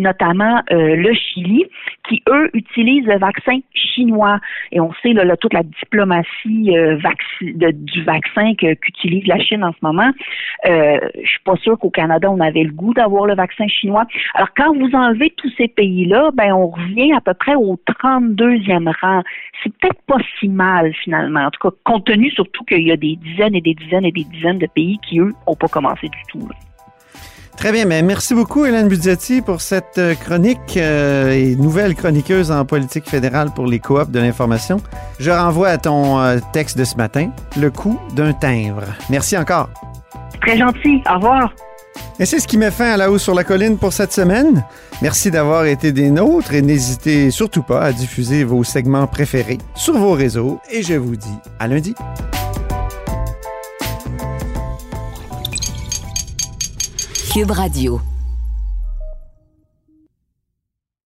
notamment 0.00 0.62
euh, 0.72 0.96
le 0.96 1.12
Chili, 1.14 1.64
qui, 2.08 2.22
eux, 2.28 2.50
utilisent 2.54 3.06
le 3.06 3.18
vaccin 3.18 3.58
chinois. 3.74 4.40
Et 4.72 4.80
on 4.80 4.92
sait 5.02 5.12
là, 5.12 5.36
toute 5.36 5.52
la 5.52 5.62
diplomatie 5.62 6.76
euh, 6.76 6.98
du 7.40 8.02
vaccin 8.02 8.54
qu'utilise 8.54 9.26
la 9.26 9.38
Chine 9.38 9.62
en 9.62 9.72
ce 9.72 9.78
moment. 9.82 10.10
Euh, 10.66 10.98
je 11.22 11.28
suis 11.28 11.42
pas 11.44 11.56
sûre 11.56 11.78
qu'au 11.78 11.90
Canada, 11.90 12.30
on 12.30 12.40
avait 12.40 12.64
le 12.64 12.72
goût 12.72 12.94
d'avoir 12.94 13.26
le 13.26 13.34
vaccin 13.34 13.68
chinois. 13.68 14.06
Alors, 14.34 14.48
quand 14.56 14.74
vous 14.74 14.90
enlevez 14.94 15.32
tous 15.36 15.52
ces 15.56 15.68
pays-là, 15.68 16.30
ben 16.34 16.52
on 16.52 16.68
revient 16.68 17.12
à 17.12 17.20
peu 17.20 17.34
près 17.34 17.54
au 17.54 17.78
32e 18.02 18.92
rang. 19.00 19.22
C'est 19.62 19.72
peut-être 19.76 20.00
pas 20.06 20.18
si 20.38 20.48
mal, 20.48 20.92
finalement. 20.94 21.46
En 21.46 21.50
tout 21.50 21.68
cas, 21.68 21.76
compte 21.84 22.06
tenu 22.06 22.30
surtout 22.30 22.64
qu'il 22.64 22.86
y 22.86 22.92
a 22.92 22.96
des 22.96 23.16
dizaines 23.16 23.54
et 23.54 23.60
des 23.60 23.74
dizaines 23.74 24.06
et 24.06 24.12
des 24.12 24.24
dizaines 24.24 24.58
de 24.58 24.66
pays 24.66 24.98
qui, 25.06 25.20
eux, 25.20 25.32
n'ont 25.46 25.56
pas 25.56 25.68
commencé 25.68 26.08
du 26.08 26.22
tout. 26.28 26.48
Très 27.60 27.72
bien, 27.72 27.84
mais 27.84 28.00
merci 28.00 28.32
beaucoup 28.32 28.64
Hélène 28.64 28.88
Budgetti 28.88 29.42
pour 29.42 29.60
cette 29.60 29.98
euh, 29.98 30.14
chronique 30.14 30.78
euh, 30.78 31.32
et 31.32 31.56
nouvelle 31.56 31.94
chroniqueuse 31.94 32.50
en 32.50 32.64
politique 32.64 33.06
fédérale 33.06 33.50
pour 33.54 33.66
les 33.66 33.78
coops 33.78 34.10
de 34.10 34.18
l'information. 34.18 34.78
Je 35.18 35.30
renvoie 35.30 35.68
à 35.68 35.76
ton 35.76 36.18
euh, 36.18 36.38
texte 36.54 36.78
de 36.78 36.84
ce 36.84 36.96
matin, 36.96 37.28
le 37.58 37.70
coût 37.70 38.00
d'un 38.16 38.32
timbre. 38.32 38.84
Merci 39.10 39.36
encore. 39.36 39.68
Très 40.40 40.56
gentil. 40.56 41.02
Au 41.06 41.16
revoir. 41.16 41.52
Et 42.18 42.24
c'est 42.24 42.38
ce 42.38 42.48
qui 42.48 42.56
met 42.56 42.70
fin 42.70 42.92
à 42.92 42.96
la 42.96 43.10
hausse 43.10 43.24
sur 43.24 43.34
la 43.34 43.44
colline 43.44 43.76
pour 43.76 43.92
cette 43.92 44.14
semaine. 44.14 44.64
Merci 45.02 45.30
d'avoir 45.30 45.66
été 45.66 45.92
des 45.92 46.08
nôtres 46.08 46.54
et 46.54 46.62
n'hésitez 46.62 47.30
surtout 47.30 47.62
pas 47.62 47.82
à 47.82 47.92
diffuser 47.92 48.42
vos 48.42 48.64
segments 48.64 49.06
préférés 49.06 49.58
sur 49.74 49.98
vos 49.98 50.12
réseaux 50.12 50.60
et 50.72 50.82
je 50.82 50.94
vous 50.94 51.16
dis 51.16 51.38
à 51.58 51.68
lundi. 51.68 51.94
Cube 57.30 57.52
Radio. 57.52 58.19